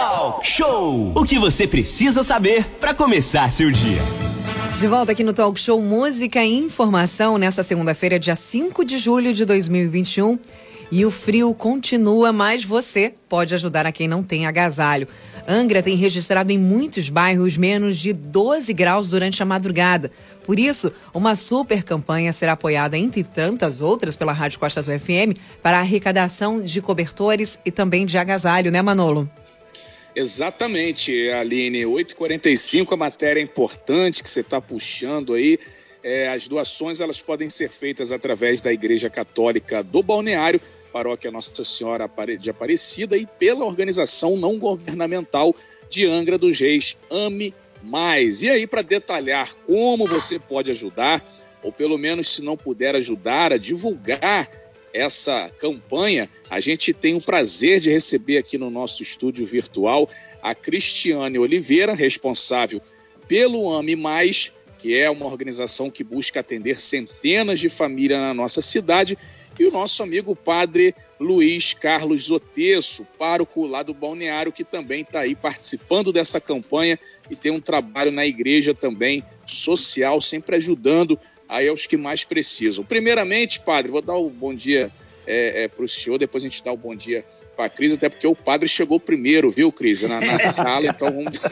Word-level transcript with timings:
Talk 0.00 0.48
Show! 0.48 1.12
O 1.14 1.26
que 1.26 1.38
você 1.38 1.66
precisa 1.66 2.22
saber 2.22 2.64
para 2.80 2.94
começar 2.94 3.52
seu 3.52 3.70
dia. 3.70 4.00
De 4.74 4.86
volta 4.86 5.12
aqui 5.12 5.22
no 5.22 5.34
Talk 5.34 5.60
Show 5.60 5.78
Música 5.78 6.42
e 6.42 6.56
Informação 6.56 7.36
nessa 7.36 7.62
segunda-feira, 7.62 8.18
dia 8.18 8.34
5 8.34 8.82
de 8.82 8.96
julho 8.96 9.34
de 9.34 9.44
2021. 9.44 10.38
E 10.90 11.04
o 11.04 11.10
frio 11.10 11.52
continua, 11.52 12.32
mas 12.32 12.64
você 12.64 13.12
pode 13.28 13.54
ajudar 13.54 13.84
a 13.84 13.92
quem 13.92 14.08
não 14.08 14.22
tem 14.22 14.46
agasalho. 14.46 15.06
Angra 15.46 15.82
tem 15.82 15.96
registrado 15.96 16.50
em 16.50 16.56
muitos 16.56 17.10
bairros 17.10 17.58
menos 17.58 17.98
de 17.98 18.14
12 18.14 18.72
graus 18.72 19.10
durante 19.10 19.42
a 19.42 19.46
madrugada. 19.46 20.10
Por 20.46 20.58
isso, 20.58 20.90
uma 21.12 21.36
super 21.36 21.82
campanha 21.82 22.32
será 22.32 22.52
apoiada, 22.52 22.96
entre 22.96 23.22
tantas 23.22 23.82
outras, 23.82 24.16
pela 24.16 24.32
Rádio 24.32 24.60
Costas 24.60 24.88
UFM 24.88 25.36
para 25.62 25.76
a 25.76 25.80
arrecadação 25.80 26.62
de 26.62 26.80
cobertores 26.80 27.60
e 27.66 27.70
também 27.70 28.06
de 28.06 28.16
agasalho, 28.16 28.72
né, 28.72 28.80
Manolo? 28.80 29.30
Exatamente, 30.14 31.30
Aline. 31.30 31.82
8h45, 31.82 32.92
a 32.92 32.96
matéria 32.96 33.40
é 33.40 33.42
importante 33.42 34.22
que 34.22 34.28
você 34.28 34.40
está 34.40 34.60
puxando 34.60 35.34
aí. 35.34 35.58
É, 36.02 36.28
as 36.28 36.48
doações 36.48 37.00
elas 37.00 37.20
podem 37.20 37.50
ser 37.50 37.68
feitas 37.68 38.10
através 38.10 38.62
da 38.62 38.72
Igreja 38.72 39.10
Católica 39.10 39.82
do 39.82 40.02
Balneário 40.02 40.60
Paróquia 40.90 41.30
Nossa 41.30 41.64
Senhora 41.64 42.10
de 42.38 42.50
Aparecida 42.50 43.16
e 43.16 43.26
pela 43.26 43.64
organização 43.64 44.36
não 44.36 44.58
governamental 44.58 45.54
de 45.88 46.06
Angra 46.06 46.36
dos 46.36 46.58
Reis, 46.58 46.96
Ame 47.10 47.54
Mais. 47.82 48.42
E 48.42 48.50
aí, 48.50 48.66
para 48.66 48.82
detalhar 48.82 49.54
como 49.66 50.06
você 50.06 50.38
pode 50.38 50.70
ajudar, 50.70 51.24
ou 51.62 51.72
pelo 51.72 51.96
menos 51.96 52.34
se 52.34 52.42
não 52.42 52.56
puder 52.56 52.94
ajudar 52.96 53.52
a 53.52 53.56
divulgar 53.56 54.48
essa 54.92 55.50
campanha, 55.58 56.28
a 56.48 56.60
gente 56.60 56.92
tem 56.92 57.14
o 57.14 57.20
prazer 57.20 57.80
de 57.80 57.90
receber 57.90 58.38
aqui 58.38 58.58
no 58.58 58.70
nosso 58.70 59.02
estúdio 59.02 59.46
virtual 59.46 60.08
a 60.42 60.54
Cristiane 60.54 61.38
Oliveira, 61.38 61.94
responsável 61.94 62.80
pelo 63.28 63.72
Ame 63.72 63.94
Mais, 63.94 64.52
que 64.78 64.98
é 64.98 65.08
uma 65.10 65.26
organização 65.26 65.90
que 65.90 66.02
busca 66.02 66.40
atender 66.40 66.80
centenas 66.80 67.60
de 67.60 67.68
famílias 67.68 68.20
na 68.20 68.34
nossa 68.34 68.62
cidade 68.62 69.16
e 69.58 69.66
o 69.66 69.70
nosso 69.70 70.02
amigo 70.02 70.34
padre 70.34 70.94
Luiz 71.18 71.74
Carlos 71.74 72.24
Zotesso, 72.24 73.06
pároco 73.18 73.66
lá 73.66 73.82
do 73.82 73.92
Balneário, 73.92 74.50
que 74.50 74.64
também 74.64 75.02
está 75.02 75.20
aí 75.20 75.36
participando 75.36 76.12
dessa 76.12 76.40
campanha 76.40 76.98
e 77.28 77.36
tem 77.36 77.52
um 77.52 77.60
trabalho 77.60 78.10
na 78.10 78.24
igreja 78.24 78.74
também 78.74 79.22
social, 79.46 80.18
sempre 80.22 80.56
ajudando 80.56 81.18
aí 81.50 81.68
aos 81.68 81.86
que 81.86 81.96
mais 81.96 82.24
precisam. 82.24 82.84
Primeiramente, 82.84 83.60
padre, 83.60 83.90
vou 83.90 84.00
dar 84.00 84.14
o 84.14 84.28
um 84.28 84.30
bom 84.30 84.54
dia 84.54 84.90
é, 85.26 85.64
é, 85.64 85.68
para 85.68 85.84
o 85.84 85.88
senhor, 85.88 86.18
depois 86.18 86.42
a 86.42 86.48
gente 86.48 86.64
dá 86.64 86.70
o 86.72 86.74
um 86.74 86.78
bom 86.78 86.94
dia 86.94 87.24
para 87.54 87.66
a 87.66 87.68
Cris, 87.68 87.92
até 87.92 88.08
porque 88.08 88.26
o 88.26 88.34
padre 88.34 88.68
chegou 88.68 88.98
primeiro, 88.98 89.50
viu, 89.50 89.70
Cris, 89.70 90.02
na, 90.02 90.20
na 90.20 90.38
sala, 90.50 90.86
então 90.86 91.12
vamos. 91.12 91.38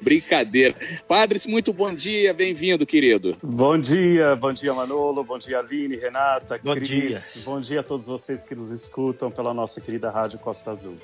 Brincadeira. 0.00 0.74
Padre, 1.06 1.40
muito 1.46 1.72
bom 1.72 1.94
dia, 1.94 2.34
bem-vindo, 2.34 2.84
querido. 2.84 3.36
Bom 3.42 3.78
dia, 3.78 4.34
bom 4.36 4.52
dia, 4.52 4.74
Manolo, 4.74 5.22
bom 5.22 5.38
dia, 5.38 5.58
Aline, 5.58 5.96
Renata, 5.96 6.60
bom 6.62 6.74
Cris. 6.74 6.88
Dia. 7.34 7.44
Bom 7.44 7.60
dia 7.60 7.80
a 7.80 7.82
todos 7.82 8.06
vocês 8.06 8.44
que 8.44 8.54
nos 8.54 8.70
escutam 8.70 9.30
pela 9.30 9.54
nossa 9.54 9.80
querida 9.80 10.10
Rádio 10.10 10.38
Costa 10.38 10.70
Azul. 10.70 10.96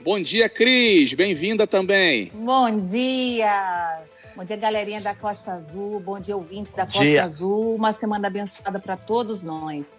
Bom 0.00 0.20
dia, 0.20 0.48
Cris, 0.48 1.14
bem-vinda 1.14 1.66
também. 1.66 2.30
Bom 2.34 2.80
dia. 2.80 4.02
Bom 4.34 4.44
dia, 4.44 4.56
galerinha 4.56 5.00
da 5.00 5.14
Costa 5.14 5.52
Azul. 5.52 6.00
Bom 6.00 6.18
dia, 6.18 6.34
ouvintes 6.34 6.72
da 6.72 6.86
Costa 6.86 7.04
dia. 7.04 7.24
Azul. 7.24 7.74
Uma 7.74 7.92
semana 7.92 8.28
abençoada 8.28 8.80
para 8.80 8.96
todos 8.96 9.44
nós. 9.44 9.94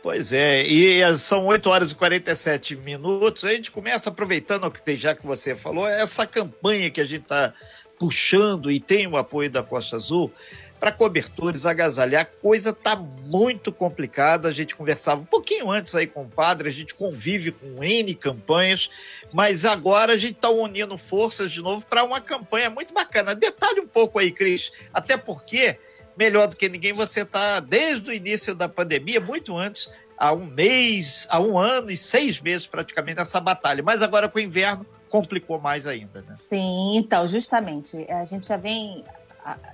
Pois 0.00 0.32
é, 0.32 0.62
e 0.62 1.18
são 1.18 1.46
8 1.46 1.68
horas 1.68 1.90
e 1.90 1.94
47 1.96 2.76
minutos. 2.76 3.44
A 3.44 3.50
gente 3.50 3.72
começa 3.72 4.10
aproveitando, 4.10 4.72
já 4.94 5.16
que 5.16 5.26
você 5.26 5.56
falou, 5.56 5.88
essa 5.88 6.24
campanha 6.24 6.90
que 6.90 7.00
a 7.00 7.04
gente 7.04 7.22
está 7.22 7.52
puxando 7.98 8.70
e 8.70 8.78
tem 8.78 9.08
o 9.08 9.16
apoio 9.16 9.50
da 9.50 9.64
Costa 9.64 9.96
Azul 9.96 10.32
para 10.78 10.92
cobertores, 10.92 11.66
agasalhar. 11.66 12.22
A 12.22 12.24
coisa 12.24 12.72
tá 12.72 12.96
muito 12.96 13.72
complicada. 13.72 14.48
A 14.48 14.52
gente 14.52 14.76
conversava 14.76 15.20
um 15.20 15.24
pouquinho 15.24 15.70
antes 15.70 15.94
aí 15.94 16.06
com 16.06 16.22
o 16.22 16.28
padre, 16.28 16.68
a 16.68 16.72
gente 16.72 16.94
convive 16.94 17.52
com 17.52 17.82
N 17.82 18.14
campanhas, 18.14 18.90
mas 19.32 19.64
agora 19.64 20.12
a 20.12 20.18
gente 20.18 20.36
está 20.36 20.50
unindo 20.50 20.96
forças 20.96 21.50
de 21.50 21.62
novo 21.62 21.84
para 21.86 22.04
uma 22.04 22.20
campanha 22.20 22.70
muito 22.70 22.94
bacana. 22.94 23.34
Detalhe 23.34 23.80
um 23.80 23.88
pouco 23.88 24.18
aí, 24.18 24.30
Cris, 24.30 24.72
até 24.92 25.16
porque 25.16 25.78
melhor 26.16 26.48
do 26.48 26.56
que 26.56 26.68
ninguém, 26.68 26.92
você 26.92 27.22
está 27.22 27.60
desde 27.60 28.10
o 28.10 28.12
início 28.12 28.52
da 28.54 28.68
pandemia, 28.68 29.20
muito 29.20 29.56
antes, 29.56 29.88
há 30.16 30.32
um 30.32 30.46
mês, 30.46 31.28
há 31.30 31.40
um 31.40 31.56
ano 31.56 31.92
e 31.92 31.96
seis 31.96 32.40
meses 32.40 32.66
praticamente 32.66 33.18
nessa 33.18 33.40
batalha. 33.40 33.82
Mas 33.84 34.02
agora 34.02 34.28
com 34.28 34.38
o 34.38 34.42
inverno 34.42 34.84
complicou 35.08 35.60
mais 35.60 35.86
ainda, 35.86 36.20
né? 36.22 36.32
Sim, 36.32 36.96
então, 36.96 37.26
justamente. 37.26 38.04
A 38.10 38.24
gente 38.24 38.48
já 38.48 38.56
vem 38.56 39.04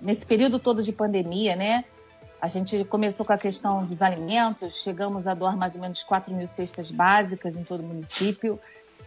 nesse 0.00 0.26
período 0.26 0.58
todo 0.58 0.82
de 0.82 0.92
pandemia, 0.92 1.56
né? 1.56 1.84
A 2.40 2.48
gente 2.48 2.84
começou 2.84 3.24
com 3.24 3.32
a 3.32 3.38
questão 3.38 3.86
dos 3.86 4.02
alimentos, 4.02 4.82
chegamos 4.82 5.26
a 5.26 5.32
doar 5.32 5.56
mais 5.56 5.74
ou 5.74 5.80
menos 5.80 6.02
4 6.02 6.34
mil 6.34 6.46
cestas 6.46 6.90
básicas 6.90 7.56
em 7.56 7.64
todo 7.64 7.80
o 7.80 7.84
município 7.84 8.60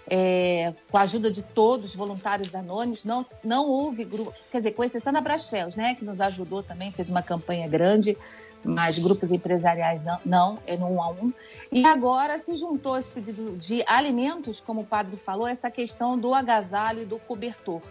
é, 0.10 0.74
com 0.90 0.98
a 0.98 1.02
ajuda 1.02 1.30
de 1.30 1.44
todos, 1.44 1.94
voluntários 1.94 2.56
anônimos, 2.56 3.04
não, 3.04 3.26
não 3.44 3.68
houve 3.68 4.06
grupo, 4.06 4.34
quer 4.50 4.60
dizer, 4.60 4.72
com 4.72 4.84
exceção 4.84 5.12
da 5.12 5.20
Brasfels, 5.20 5.76
né, 5.76 5.96
que 5.96 6.06
nos 6.06 6.22
ajudou 6.22 6.64
também, 6.64 6.92
fez 6.92 7.10
uma 7.10 7.22
campanha 7.22 7.68
grande, 7.68 8.18
mas 8.64 8.98
grupos 8.98 9.32
empresariais 9.32 10.06
não, 10.26 10.60
é 10.66 10.78
no 10.78 10.88
um 10.88 11.02
a 11.02 11.10
um. 11.10 11.32
E 11.72 11.86
agora 11.86 12.40
se 12.40 12.56
juntou 12.56 12.98
esse 12.98 13.12
pedido 13.12 13.56
de 13.58 13.84
alimentos, 13.86 14.60
como 14.60 14.82
o 14.82 14.86
padre 14.86 15.18
falou, 15.18 15.48
essa 15.48 15.70
questão 15.70 16.18
do 16.18 16.34
agasalho 16.34 17.04
e 17.04 17.06
do 17.06 17.20
cobertor. 17.20 17.82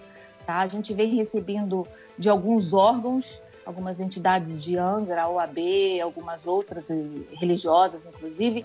Tá? 0.47 0.61
A 0.61 0.67
gente 0.69 0.95
vem 0.95 1.15
recebendo 1.15 1.87
de 2.17 2.29
alguns 2.29 2.73
órgãos, 2.73 3.43
algumas 3.65 3.99
entidades 3.99 4.63
de 4.63 4.79
Angra, 4.79 5.29
OAB, 5.29 5.59
algumas 6.01 6.47
outras 6.47 6.89
religiosas, 7.33 8.07
inclusive, 8.07 8.65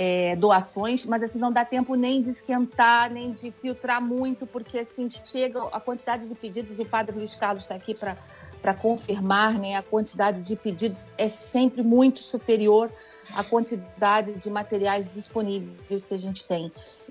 é, 0.00 0.36
doações, 0.36 1.04
mas 1.04 1.24
assim 1.24 1.40
não 1.40 1.50
dá 1.50 1.64
tempo 1.64 1.96
nem 1.96 2.22
de 2.22 2.30
esquentar, 2.30 3.10
nem 3.10 3.32
de 3.32 3.50
filtrar 3.50 4.00
muito, 4.00 4.46
porque 4.46 4.78
assim 4.78 5.08
chega 5.10 5.60
a 5.72 5.80
quantidade 5.80 6.28
de 6.28 6.36
pedidos, 6.36 6.78
o 6.78 6.84
padre 6.84 7.16
Luiz 7.16 7.34
Carlos 7.34 7.64
está 7.64 7.74
aqui 7.74 7.96
para 7.96 8.74
confirmar, 8.74 9.58
né? 9.58 9.74
A 9.74 9.82
quantidade 9.82 10.46
de 10.46 10.54
pedidos 10.54 11.10
é 11.18 11.28
sempre 11.28 11.82
muito 11.82 12.20
superior 12.20 12.88
à 13.34 13.42
quantidade 13.42 14.36
de 14.36 14.48
materiais 14.48 15.10
disponíveis 15.10 16.04
que 16.04 16.14
a 16.14 16.18
gente 16.18 16.44
tem. 16.44 16.70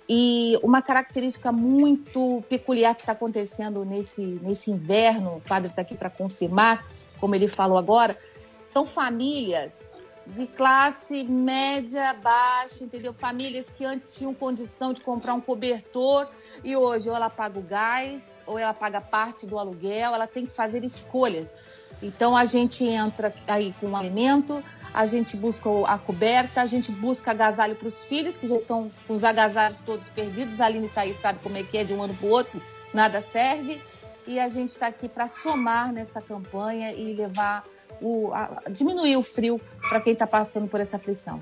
E 0.10 0.58
uma 0.64 0.82
característica 0.82 1.52
muito 1.52 2.44
peculiar 2.48 2.96
que 2.96 3.02
está 3.02 3.12
acontecendo 3.12 3.84
nesse, 3.84 4.26
nesse 4.42 4.72
inverno, 4.72 5.38
o 5.38 5.42
padre 5.42 5.70
está 5.70 5.82
aqui 5.82 5.96
para 5.96 6.10
confirmar, 6.10 6.86
como 7.20 7.36
ele 7.36 7.48
falou 7.48 7.78
agora, 7.78 8.18
são 8.56 8.86
famílias 8.86 9.98
de 10.28 10.46
classe 10.48 11.24
média, 11.24 12.14
baixa, 12.14 12.84
entendeu? 12.84 13.14
Famílias 13.14 13.70
que 13.70 13.86
antes 13.86 14.14
tinham 14.14 14.34
condição 14.34 14.92
de 14.92 15.02
comprar 15.02 15.34
um 15.34 15.42
cobertor 15.42 16.28
e 16.64 16.76
hoje 16.76 17.10
ou 17.10 17.16
ela 17.16 17.30
paga 17.30 17.58
o 17.60 17.62
gás, 17.62 18.44
ou 18.46 18.60
ela 18.60 18.74
paga 18.74 19.00
parte 19.00 19.46
do 19.46 19.58
aluguel, 19.58 20.14
ela 20.14 20.28
tem 20.28 20.46
que 20.46 20.52
fazer 20.52 20.84
escolhas. 20.84 21.64
Então 22.02 22.38
a 22.38 22.46
gente 22.46 22.84
entra 22.84 23.34
aí 23.48 23.74
com 23.80 23.88
o 23.88 23.96
alimento, 23.96 24.64
a 24.94 25.06
gente 25.06 25.36
busca 25.36 25.70
a 25.86 25.98
coberta, 25.98 26.62
a 26.62 26.66
gente 26.66 26.92
busca 26.92 27.32
agasalho 27.32 27.76
para 27.76 27.88
os 27.88 28.06
filhos, 28.06 28.38
que 28.38 28.48
já 28.48 28.56
estão 28.56 28.92
com 29.08 29.14
os 29.14 29.24
agasalhos 29.24 29.80
todos 29.80 30.10
perdidos. 30.10 30.62
A 30.62 30.66
Aline 30.66 30.90
tá 30.90 31.02
aí, 31.02 31.14
sabe 31.14 31.40
como 31.42 31.58
é 31.58 31.64
que 31.64 31.78
é, 31.78 31.84
de 31.84 31.94
um 31.94 32.02
ano 32.02 32.14
para 32.14 32.28
o 32.28 32.30
outro, 32.30 32.62
nada 32.94 33.20
serve. 33.20 33.82
E 34.28 34.40
a 34.40 34.48
gente 34.50 34.70
está 34.70 34.88
aqui 34.88 35.08
para 35.08 35.28
somar 35.28 35.92
nessa 35.92 36.22
campanha 36.22 36.94
e 36.94 37.14
levar 37.14 37.64
o, 38.02 38.32
a, 38.34 38.62
diminuir 38.70 39.18
o 39.18 39.24
frio 39.24 39.60
para 39.90 40.02
quem 40.02 40.14
está 40.14 40.28
passando 40.28 40.68
por 40.68 40.80
essa 40.80 40.98
aflição. 40.98 41.42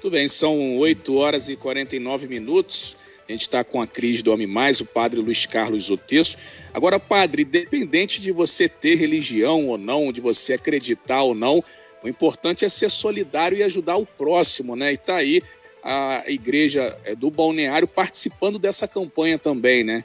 Tudo 0.00 0.12
bem, 0.12 0.28
são 0.28 0.76
8 0.76 1.16
horas 1.16 1.48
e 1.48 1.56
49 1.56 2.26
minutos. 2.26 2.96
A 3.28 3.32
gente 3.32 3.42
está 3.42 3.64
com 3.64 3.80
a 3.80 3.86
Cris 3.86 4.22
do 4.22 4.32
Homem 4.32 4.46
Mais, 4.46 4.80
o 4.80 4.86
padre 4.86 5.20
Luiz 5.20 5.46
Carlos 5.46 5.90
Otesso. 5.90 6.36
Agora, 6.72 7.00
padre, 7.00 7.42
independente 7.42 8.20
de 8.20 8.30
você 8.32 8.68
ter 8.68 8.96
religião 8.96 9.66
ou 9.66 9.78
não, 9.78 10.12
de 10.12 10.20
você 10.20 10.54
acreditar 10.54 11.22
ou 11.22 11.34
não, 11.34 11.62
o 12.02 12.08
importante 12.08 12.64
é 12.64 12.68
ser 12.68 12.90
solidário 12.90 13.56
e 13.56 13.62
ajudar 13.62 13.96
o 13.96 14.04
próximo, 14.04 14.76
né? 14.76 14.92
E 14.92 14.94
está 14.94 15.16
aí 15.16 15.42
a 15.82 16.24
igreja 16.28 16.96
é, 17.04 17.14
do 17.14 17.30
Balneário 17.30 17.86
participando 17.86 18.58
dessa 18.58 18.88
campanha 18.88 19.38
também, 19.38 19.84
né? 19.84 20.04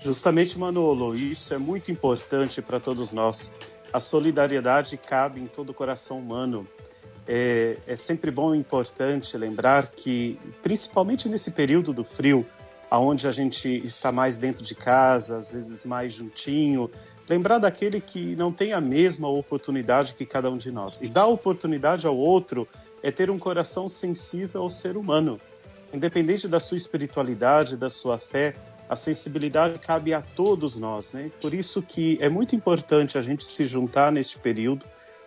Justamente, 0.00 0.58
Manolo, 0.58 1.14
isso 1.14 1.54
é 1.54 1.58
muito 1.58 1.90
importante 1.90 2.60
para 2.60 2.80
todos 2.80 3.12
nós 3.12 3.54
a 3.94 4.00
solidariedade 4.00 4.96
cabe 4.96 5.40
em 5.40 5.46
todo 5.46 5.70
o 5.70 5.74
coração 5.74 6.18
humano. 6.18 6.66
É, 7.26 7.78
é, 7.86 7.96
sempre 7.96 8.30
bom 8.30 8.54
e 8.54 8.58
importante 8.58 9.36
lembrar 9.36 9.90
que, 9.90 10.38
principalmente 10.62 11.28
nesse 11.28 11.52
período 11.52 11.92
do 11.92 12.04
frio, 12.04 12.46
aonde 12.90 13.26
a 13.26 13.32
gente 13.32 13.68
está 13.84 14.12
mais 14.12 14.36
dentro 14.36 14.62
de 14.62 14.74
casa, 14.74 15.38
às 15.38 15.52
vezes 15.52 15.86
mais 15.86 16.12
juntinho, 16.12 16.90
lembrar 17.28 17.58
daquele 17.58 18.00
que 18.00 18.36
não 18.36 18.50
tem 18.50 18.72
a 18.72 18.80
mesma 18.80 19.28
oportunidade 19.28 20.14
que 20.14 20.26
cada 20.26 20.50
um 20.50 20.56
de 20.56 20.70
nós. 20.70 21.00
E 21.00 21.08
dar 21.08 21.26
oportunidade 21.26 22.06
ao 22.06 22.16
outro 22.16 22.68
é 23.02 23.10
ter 23.10 23.30
um 23.30 23.38
coração 23.38 23.88
sensível 23.88 24.62
ao 24.62 24.68
ser 24.68 24.96
humano. 24.96 25.40
Independente 25.92 26.46
da 26.46 26.60
sua 26.60 26.76
espiritualidade, 26.76 27.76
da 27.76 27.88
sua 27.88 28.18
fé, 28.18 28.54
a 28.88 28.96
sensibilidade 28.96 29.78
cabe 29.78 30.12
a 30.12 30.20
todos 30.20 30.76
nós, 30.76 31.14
né? 31.14 31.30
Por 31.40 31.54
isso 31.54 31.80
que 31.80 32.18
é 32.20 32.28
muito 32.28 32.54
importante 32.54 33.16
a 33.16 33.22
gente 33.22 33.44
se 33.44 33.64
juntar 33.64 34.12
neste 34.12 34.38
período 34.38 34.84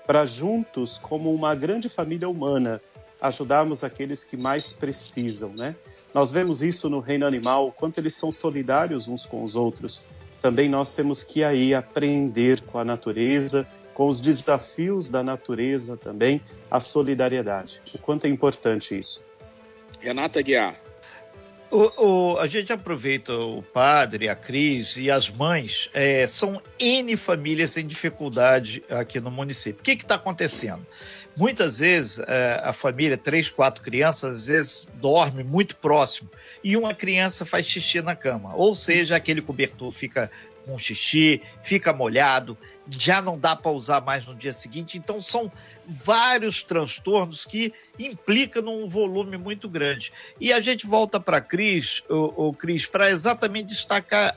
para 0.07 0.25
juntos, 0.25 0.98
como 0.98 1.33
uma 1.33 1.54
grande 1.54 1.89
família 1.89 2.30
humana, 2.30 2.81
ajudarmos 3.21 3.83
aqueles 3.83 4.24
que 4.24 4.38
mais 4.38 4.71
precisam, 4.71 5.50
né? 5.50 5.75
Nós 6.13 6.31
vemos 6.31 6.62
isso 6.62 6.89
no 6.89 7.01
reino 7.01 7.25
animal, 7.25 7.74
quanto 7.74 8.00
eles 8.00 8.15
são 8.15 8.31
solidários 8.31 9.09
uns 9.09 9.25
com 9.25 9.44
os 9.44 9.56
outros. 9.56 10.06
Também 10.42 10.69
nós 10.69 10.95
temos 10.95 11.24
que 11.24 11.44
aí 11.44 11.74
aprender 11.74 12.62
com 12.62 12.80
a 12.80 12.86
natureza, 12.86 13.68
com 13.94 14.07
os 14.07 14.21
desafios 14.21 15.09
da 15.09 15.24
natureza 15.24 15.98
também, 15.98 16.42
a 16.71 16.80
solidariedade. 16.80 17.81
O 17.94 17.98
quanto 17.98 18.25
é 18.25 18.30
importante 18.30 18.98
isso. 18.98 19.25
Renata 20.00 20.42
Guiar. 20.42 20.87
O, 21.69 22.33
o, 22.33 22.37
a 22.39 22.47
gente 22.47 22.71
aproveita 22.71 23.33
o 23.33 23.61
padre, 23.61 24.29
a 24.29 24.35
Cris 24.35 24.95
e 24.97 25.11
as 25.11 25.29
mães. 25.29 25.89
É, 25.93 26.25
são 26.25 26.61
N 26.79 27.15
famílias 27.17 27.75
em 27.77 27.85
dificuldade 27.85 28.83
aqui 28.89 29.19
no 29.19 29.29
município. 29.29 29.81
O 29.81 29.83
que 29.83 29.91
está 29.91 30.15
acontecendo? 30.15 30.85
Muitas 31.38 31.78
vezes 31.78 32.19
é, 32.28 32.62
a 32.63 32.74
família, 32.74 33.16
três, 33.16 33.48
quatro 33.48 33.84
crianças, 33.84 34.31
às 34.31 34.48
vezes 34.48 34.88
dorme 34.95 35.44
muito 35.44 35.75
próximo 35.75 36.31
e 36.63 36.75
uma 36.75 36.95
criança 36.95 37.45
faz 37.45 37.68
xixi 37.68 38.01
na 38.01 38.16
cama. 38.16 38.56
Ou 38.56 38.75
seja, 38.75 39.16
aquele 39.16 39.39
cobertor 39.39 39.92
fica 39.92 40.31
com 40.66 40.78
xixi, 40.80 41.42
fica 41.62 41.94
molhado, 41.94 42.57
já 42.89 43.22
não 43.22 43.38
dá 43.38 43.56
para 43.56 43.72
usar 43.72 44.01
mais 44.01 44.25
no 44.25 44.34
dia 44.34 44.51
seguinte. 44.51 44.98
Então, 44.98 45.22
são 45.22 45.51
vários 45.86 46.63
transtornos 46.63 47.45
que 47.45 47.72
implicam 47.98 48.63
num 48.63 48.88
volume 48.88 49.38
muito 49.38 49.69
grande. 49.69 50.12
E 50.42 50.51
a 50.51 50.60
gente 50.60 50.88
volta 50.88 51.19
para 51.19 51.39
Cris, 51.39 52.01
o, 52.10 52.48
o 52.48 52.54
Cris, 52.54 52.86
para 52.88 53.10
exatamente 53.10 53.68
destacar 53.68 54.36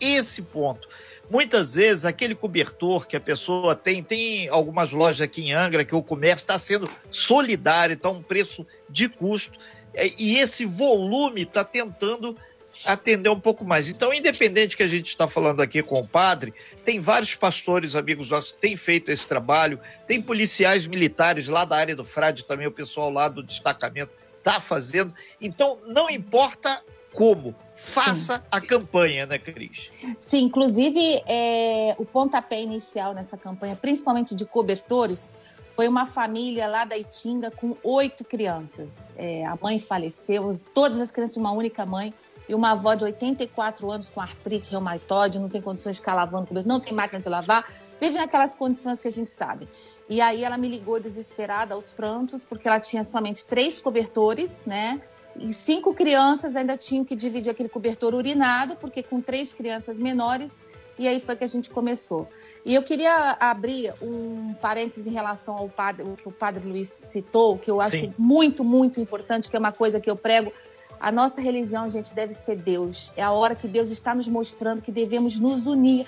esse 0.00 0.42
ponto. 0.42 0.88
Muitas 1.30 1.74
vezes, 1.74 2.04
aquele 2.04 2.34
cobertor 2.34 3.06
que 3.06 3.16
a 3.16 3.20
pessoa 3.20 3.74
tem, 3.74 4.02
tem 4.02 4.48
algumas 4.48 4.92
lojas 4.92 5.22
aqui 5.22 5.42
em 5.42 5.52
Angra 5.52 5.84
que 5.84 5.94
o 5.94 6.02
comércio 6.02 6.44
está 6.44 6.58
sendo 6.58 6.88
solidário, 7.10 7.94
está 7.94 8.10
um 8.10 8.22
preço 8.22 8.66
de 8.88 9.08
custo, 9.08 9.58
é, 9.94 10.10
e 10.18 10.38
esse 10.38 10.64
volume 10.64 11.42
está 11.42 11.64
tentando 11.64 12.36
atender 12.84 13.30
um 13.30 13.40
pouco 13.40 13.64
mais. 13.64 13.88
Então, 13.88 14.12
independente 14.12 14.76
que 14.76 14.82
a 14.82 14.88
gente 14.88 15.08
está 15.08 15.28
falando 15.28 15.62
aqui 15.62 15.82
com 15.82 15.98
o 15.98 16.06
padre, 16.06 16.52
tem 16.84 17.00
vários 17.00 17.34
pastores, 17.34 17.94
amigos 17.94 18.28
nossos, 18.28 18.52
que 18.52 18.58
têm 18.58 18.76
feito 18.76 19.10
esse 19.10 19.26
trabalho, 19.26 19.80
tem 20.06 20.20
policiais 20.20 20.86
militares 20.86 21.48
lá 21.48 21.64
da 21.64 21.76
área 21.76 21.96
do 21.96 22.04
Frade, 22.04 22.44
também 22.44 22.66
o 22.66 22.72
pessoal 22.72 23.10
lá 23.10 23.28
do 23.28 23.42
destacamento 23.42 24.12
está 24.38 24.60
fazendo. 24.60 25.14
Então, 25.40 25.78
não 25.86 26.10
importa 26.10 26.82
como, 27.14 27.54
faça 27.74 28.38
Sim. 28.38 28.42
a 28.50 28.60
campanha, 28.60 29.24
né, 29.26 29.38
Cris? 29.38 29.90
Sim, 30.18 30.44
inclusive 30.44 31.22
é, 31.26 31.94
o 31.98 32.04
pontapé 32.04 32.60
inicial 32.60 33.14
nessa 33.14 33.36
campanha, 33.36 33.76
principalmente 33.76 34.34
de 34.34 34.44
cobertores, 34.44 35.32
foi 35.74 35.88
uma 35.88 36.06
família 36.06 36.66
lá 36.66 36.84
da 36.84 36.96
Itinga 36.96 37.50
com 37.50 37.76
oito 37.82 38.24
crianças. 38.24 39.14
É, 39.16 39.44
a 39.44 39.56
mãe 39.60 39.78
faleceu, 39.78 40.50
todas 40.72 41.00
as 41.00 41.10
crianças 41.10 41.34
de 41.34 41.40
uma 41.40 41.52
única 41.52 41.84
mãe 41.86 42.12
e 42.48 42.54
uma 42.54 42.72
avó 42.72 42.94
de 42.94 43.04
84 43.04 43.90
anos 43.90 44.08
com 44.08 44.20
artrite 44.20 44.70
reumatoide, 44.70 45.38
não 45.38 45.48
tem 45.48 45.62
condições 45.62 45.96
de 45.96 46.00
ficar 46.00 46.14
lavando 46.14 46.48
não 46.66 46.78
tem 46.78 46.92
máquina 46.92 47.20
de 47.20 47.28
lavar, 47.28 47.66
vive 48.00 48.16
naquelas 48.16 48.54
condições 48.54 49.00
que 49.00 49.08
a 49.08 49.10
gente 49.10 49.30
sabe. 49.30 49.68
E 50.08 50.20
aí 50.20 50.44
ela 50.44 50.58
me 50.58 50.68
ligou 50.68 51.00
desesperada 51.00 51.74
aos 51.74 51.92
prantos, 51.92 52.44
porque 52.44 52.68
ela 52.68 52.78
tinha 52.78 53.02
somente 53.02 53.46
três 53.46 53.80
cobertores, 53.80 54.66
né? 54.66 55.00
E 55.38 55.52
cinco 55.52 55.92
crianças 55.94 56.54
ainda 56.54 56.76
tinham 56.76 57.04
que 57.04 57.16
dividir 57.16 57.50
aquele 57.50 57.68
cobertor 57.68 58.14
urinado, 58.14 58.76
porque 58.76 59.02
com 59.02 59.20
três 59.20 59.52
crianças 59.52 59.98
menores, 59.98 60.64
e 60.98 61.08
aí 61.08 61.18
foi 61.18 61.34
que 61.34 61.44
a 61.44 61.48
gente 61.48 61.70
começou. 61.70 62.28
E 62.64 62.74
eu 62.74 62.82
queria 62.82 63.36
abrir 63.40 63.92
um 64.00 64.54
parênteses 64.54 65.06
em 65.06 65.12
relação 65.12 65.56
ao 65.56 65.68
padre, 65.68 66.04
o 66.04 66.16
que 66.16 66.28
o 66.28 66.32
padre 66.32 66.68
Luiz 66.68 66.88
citou, 66.88 67.58
que 67.58 67.70
eu 67.70 67.80
acho 67.80 67.96
Sim. 67.96 68.14
muito, 68.16 68.62
muito 68.62 69.00
importante, 69.00 69.48
que 69.48 69.56
é 69.56 69.58
uma 69.58 69.72
coisa 69.72 70.00
que 70.00 70.08
eu 70.08 70.16
prego 70.16 70.52
a 71.00 71.12
nossa 71.12 71.40
religião, 71.40 71.90
gente, 71.90 72.14
deve 72.14 72.32
ser 72.32 72.56
Deus. 72.56 73.12
É 73.16 73.22
a 73.22 73.30
hora 73.30 73.54
que 73.54 73.68
Deus 73.68 73.90
está 73.90 74.14
nos 74.14 74.28
mostrando 74.28 74.80
que 74.80 74.92
devemos 74.92 75.38
nos 75.38 75.66
unir. 75.66 76.06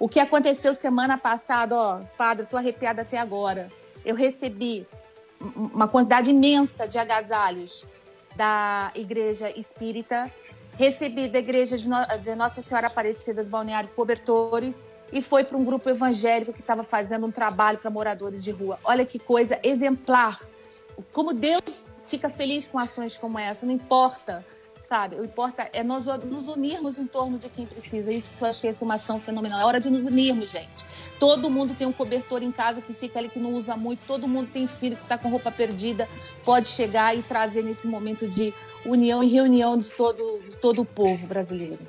O 0.00 0.08
que 0.08 0.18
aconteceu 0.18 0.74
semana 0.74 1.16
passada, 1.16 1.76
ó, 1.76 2.00
padre, 2.16 2.44
estou 2.44 2.58
arrepiada 2.58 3.02
até 3.02 3.18
agora. 3.18 3.70
Eu 4.04 4.16
recebi 4.16 4.84
uma 5.54 5.86
quantidade 5.86 6.30
imensa 6.30 6.88
de 6.88 6.98
agasalhos 6.98 7.86
da 8.36 8.92
Igreja 8.94 9.50
Espírita, 9.58 10.30
recebi 10.78 11.28
da 11.28 11.38
Igreja 11.38 11.76
de, 11.76 11.88
no 11.88 11.96
de 12.20 12.34
Nossa 12.34 12.62
Senhora 12.62 12.86
Aparecida 12.86 13.42
do 13.44 13.50
Balneário 13.50 13.90
cobertores 13.94 14.92
e 15.12 15.20
foi 15.20 15.44
para 15.44 15.56
um 15.56 15.64
grupo 15.64 15.90
evangélico 15.90 16.52
que 16.52 16.60
estava 16.60 16.82
fazendo 16.82 17.26
um 17.26 17.30
trabalho 17.30 17.78
para 17.78 17.90
moradores 17.90 18.42
de 18.42 18.50
rua. 18.50 18.78
Olha 18.82 19.04
que 19.04 19.18
coisa 19.18 19.58
exemplar 19.62 20.38
como 21.12 21.32
Deus 21.32 22.00
fica 22.04 22.28
feliz 22.28 22.68
com 22.68 22.78
ações 22.78 23.16
como 23.16 23.38
essa, 23.38 23.64
não 23.64 23.72
importa, 23.72 24.44
sabe? 24.74 25.16
O 25.16 25.24
importa 25.24 25.68
é 25.72 25.82
nós 25.82 26.06
nos 26.06 26.48
unirmos 26.48 26.98
em 26.98 27.06
torno 27.06 27.38
de 27.38 27.48
quem 27.48 27.66
precisa. 27.66 28.12
Isso 28.12 28.32
eu 28.38 28.46
achei 28.46 28.70
essa 28.70 28.84
uma 28.84 28.94
ação 28.94 29.18
fenomenal. 29.18 29.60
É 29.60 29.64
hora 29.64 29.80
de 29.80 29.88
nos 29.90 30.04
unirmos, 30.04 30.50
gente. 30.50 30.84
Todo 31.18 31.50
mundo 31.50 31.74
tem 31.74 31.86
um 31.86 31.92
cobertor 31.92 32.42
em 32.42 32.52
casa 32.52 32.82
que 32.82 32.92
fica 32.92 33.18
ali 33.18 33.28
que 33.28 33.38
não 33.38 33.54
usa 33.54 33.76
muito, 33.76 34.00
todo 34.06 34.26
mundo 34.28 34.50
tem 34.52 34.66
filho 34.66 34.96
que 34.96 35.04
está 35.04 35.16
com 35.16 35.28
roupa 35.28 35.50
perdida, 35.50 36.08
pode 36.44 36.68
chegar 36.68 37.16
e 37.16 37.22
trazer 37.22 37.62
nesse 37.62 37.86
momento 37.86 38.28
de 38.28 38.52
união 38.84 39.22
e 39.22 39.28
reunião 39.28 39.78
de 39.78 39.88
todo, 39.90 40.34
de 40.36 40.56
todo 40.56 40.82
o 40.82 40.84
povo 40.84 41.26
brasileiro. 41.26 41.86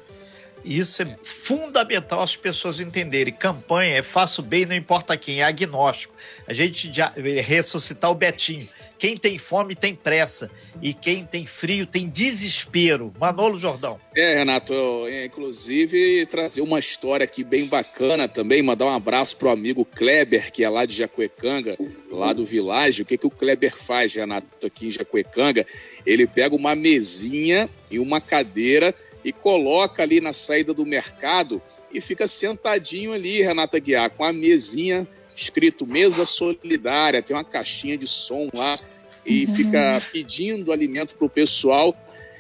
Isso 0.64 1.02
é 1.02 1.18
fundamental 1.24 2.22
as 2.22 2.36
pessoas 2.36 2.80
entenderem. 2.80 3.34
Campanha 3.34 3.98
é 3.98 4.04
faço 4.04 4.42
bem, 4.42 4.66
não 4.66 4.76
importa 4.76 5.18
quem, 5.18 5.42
é 5.42 5.44
agnóstico. 5.44 6.16
A 6.48 6.54
gente 6.54 6.92
já 6.94 7.12
ressuscitar 7.46 8.10
o 8.10 8.16
Betinho 8.16 8.70
quem 8.98 9.18
tem 9.18 9.38
fome 9.38 9.76
tem 9.76 9.96
pressa 9.96 10.50
e 10.82 10.94
quem 10.94 11.26
tem 11.26 11.46
frio 11.46 11.86
tem 11.86 12.08
desespero. 12.10 13.14
Manolo 13.20 13.60
Jordão. 13.60 14.00
É, 14.16 14.36
Renato, 14.36 14.74
eu, 14.74 15.26
inclusive 15.26 16.26
trazer 16.28 16.62
uma 16.62 16.80
história 16.80 17.24
aqui 17.24 17.44
bem 17.44 17.68
bacana 17.68 18.28
também, 18.28 18.64
mandar 18.64 18.86
um 18.86 18.96
abraço 18.96 19.38
pro 19.38 19.50
amigo 19.50 19.86
Kleber, 19.86 20.52
que 20.52 20.64
é 20.64 20.70
lá 20.70 20.86
de 20.86 20.96
Jacuecanga, 20.96 21.78
lá 22.12 22.34
do 22.34 22.46
Világio. 22.46 23.04
O 23.04 23.06
que, 23.06 23.18
que 23.18 23.28
o 23.28 23.32
Kleber 23.32 23.76
faz, 23.76 24.14
Renato, 24.14 24.66
aqui 24.66 24.88
em 24.88 24.92
Jacuecanga? 24.92 25.66
Ele 26.06 26.26
pega 26.28 26.56
uma 26.56 26.76
mesinha 26.76 27.70
e 27.90 28.00
uma 28.00 28.22
cadeira 28.22 28.94
e 29.24 29.32
coloca 29.32 30.04
ali 30.04 30.20
na 30.20 30.34
saída 30.34 30.74
do 30.74 30.86
mercado 30.86 31.62
e 31.94 32.02
fica 32.02 32.28
sentadinho 32.28 33.14
ali, 33.14 33.42
Renata 33.42 33.80
Guiar, 33.80 34.10
com 34.10 34.24
a 34.24 34.34
mesinha 34.34 35.08
escrito 35.36 35.86
mesa 35.86 36.26
solidária, 36.26 37.22
tem 37.22 37.36
uma 37.36 37.44
caixinha 37.44 37.98
de 37.98 38.08
som 38.08 38.50
lá 38.54 38.78
e 39.26 39.46
uhum. 39.46 39.56
fica 39.56 40.02
pedindo 40.12 40.72
alimento 40.72 41.16
para 41.16 41.26
o 41.26 41.30
pessoal. 41.30 41.96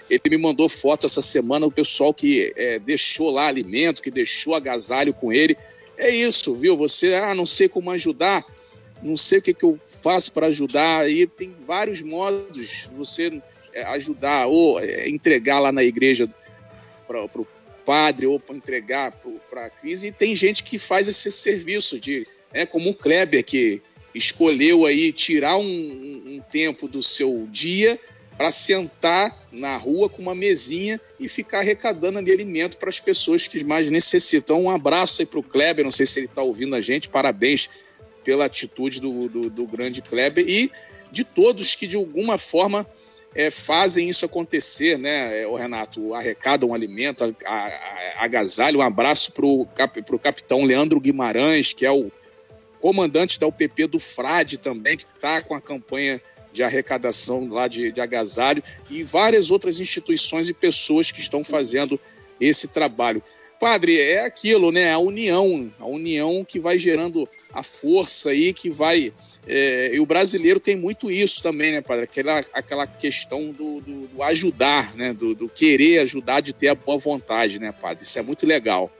Ele 0.10 0.22
me 0.30 0.38
mandou 0.38 0.68
foto 0.68 1.06
essa 1.06 1.22
semana, 1.22 1.66
o 1.66 1.72
pessoal 1.72 2.14
que 2.14 2.54
é, 2.56 2.78
deixou 2.78 3.32
lá 3.32 3.48
alimento, 3.48 4.02
que 4.02 4.12
deixou 4.12 4.54
agasalho 4.54 5.14
com 5.14 5.32
ele. 5.32 5.58
É 5.98 6.10
isso, 6.10 6.54
viu? 6.56 6.76
Você, 6.78 7.16
ah, 7.16 7.34
não 7.34 7.46
sei 7.46 7.70
como 7.70 7.90
ajudar, 7.92 8.46
não 9.02 9.16
sei 9.16 9.40
o 9.40 9.42
que, 9.42 9.54
que 9.54 9.64
eu 9.64 9.80
faço 9.86 10.32
para 10.32 10.48
ajudar. 10.48 11.10
E 11.10 11.26
tem 11.26 11.54
vários 11.66 12.02
modos 12.02 12.90
você 12.96 13.42
é, 13.74 13.84
ajudar, 13.84 14.48
ou 14.48 14.80
é, 14.80 15.10
entregar 15.10 15.60
lá 15.60 15.72
na 15.72 15.84
igreja 15.84 16.28
para 17.08 17.24
o 17.24 17.48
padre, 17.86 18.26
ou 18.26 18.40
para 18.40 18.56
entregar 18.56 19.12
para 19.50 19.66
a 19.66 19.70
crise. 19.70 20.08
E 20.08 20.12
tem 20.12 20.36
gente 20.36 20.64
que 20.64 20.78
faz 20.78 21.08
esse 21.08 21.32
serviço 21.32 22.00
de 22.00 22.28
é 22.54 22.66
como 22.66 22.92
o 22.92 22.94
Kleber, 22.94 23.44
que 23.44 23.82
escolheu 24.14 24.86
aí 24.86 25.12
tirar 25.12 25.58
um, 25.58 25.64
um 25.64 26.42
tempo 26.52 26.88
do 26.88 27.02
seu 27.02 27.48
dia 27.50 28.00
para 28.38 28.52
sentar 28.52 29.48
na 29.52 29.78
rua 29.78 30.10
com 30.10 30.22
uma 30.22 30.36
mesinha 30.36 31.00
e 31.20 31.28
ficar 31.28 31.60
arrecadando 31.60 32.20
ali 32.20 32.32
alimento 32.32 32.78
para 32.78 32.90
as 32.90 33.00
pessoas 33.00 33.48
que 33.48 33.64
mais 33.64 33.90
necessitam. 33.90 34.64
Um 34.64 34.70
abraço 34.70 35.22
aí 35.22 35.26
para 35.26 35.40
o 35.40 35.44
Kleber, 35.44 35.84
não 35.84 35.92
sei 35.92 36.06
se 36.06 36.20
ele 36.20 36.26
está 36.26 36.42
ouvindo 36.42 36.76
a 36.76 36.82
gente, 36.82 37.10
parabéns 37.10 37.70
pela 38.24 38.46
atitude 38.46 39.00
do, 39.00 39.28
do, 39.28 39.50
do, 39.50 39.68
grande 39.68 40.02
Kleber 40.02 40.48
e 40.48 40.72
de 41.12 41.24
todos 41.24 41.76
que 41.76 41.86
de 41.86 41.96
alguma 41.96 42.38
forma 42.38 42.88
é, 43.36 43.52
fazem 43.52 44.10
isso 44.10 44.26
acontecer, 44.26 44.98
né, 44.98 45.46
o 45.46 45.56
Renato? 45.56 46.14
Arrecadam 46.14 46.70
um 46.70 46.74
alimento, 46.74 47.36
agasalho. 48.18 48.80
Um 48.80 48.84
abraço 48.84 49.32
para 49.32 49.46
o 49.46 49.66
cap, 49.66 50.02
capitão 50.22 50.64
Leandro 50.64 51.00
Guimarães, 51.00 51.74
que 51.74 51.86
é 51.86 51.92
o 51.92 52.12
comandante 52.84 53.40
da 53.40 53.48
UPP 53.48 53.88
do 53.88 53.98
Frade 53.98 54.58
também, 54.58 54.98
que 54.98 55.06
está 55.16 55.42
com 55.42 55.56
a 55.56 55.62
campanha 55.62 56.22
de 56.52 56.62
arrecadação 56.62 57.48
lá 57.48 57.66
de, 57.66 57.94
de 57.94 58.02
agasalho, 58.02 58.62
e 58.90 59.04
várias 59.04 59.50
outras 59.50 59.80
instituições 59.80 60.50
e 60.50 60.54
pessoas 60.54 61.10
que 61.10 61.22
estão 61.22 61.46
fazendo 61.46 61.98
esse 62.42 62.68
trabalho. 62.68 63.24
padre, 63.58 64.02
é 64.02 64.26
aquilo, 64.26 64.70
né? 64.70 64.92
A 64.92 64.98
união, 64.98 65.72
a 65.80 65.86
união 65.86 66.44
que 66.44 66.60
vai 66.60 66.78
gerando 66.78 67.26
a 67.54 67.64
força 67.64 68.32
aí, 68.32 68.52
que 68.52 68.70
vai. 68.70 69.14
É, 69.48 69.96
e 69.96 70.00
o 70.02 70.06
brasileiro 70.06 70.60
tem 70.60 70.76
muito 70.76 71.10
isso 71.10 71.42
também, 71.42 71.72
né, 71.72 71.80
padre? 71.80 72.04
Aquela, 72.04 72.44
aquela 72.52 72.86
questão 72.86 73.50
do, 73.52 73.80
do, 73.80 74.08
do 74.08 74.24
ajudar, 74.24 74.94
né? 74.94 75.14
Do, 75.14 75.34
do, 75.34 75.48
querer 75.48 76.00
ajudar, 76.00 76.42
de 76.42 76.52
ter 76.52 76.68
a 76.68 76.76
boa 76.76 76.98
vontade, 76.98 77.60
né, 77.60 77.72
padre? 77.72 78.04
Isso 78.04 78.20
é 78.20 78.22
muito 78.22 78.46
legal. 78.46 78.92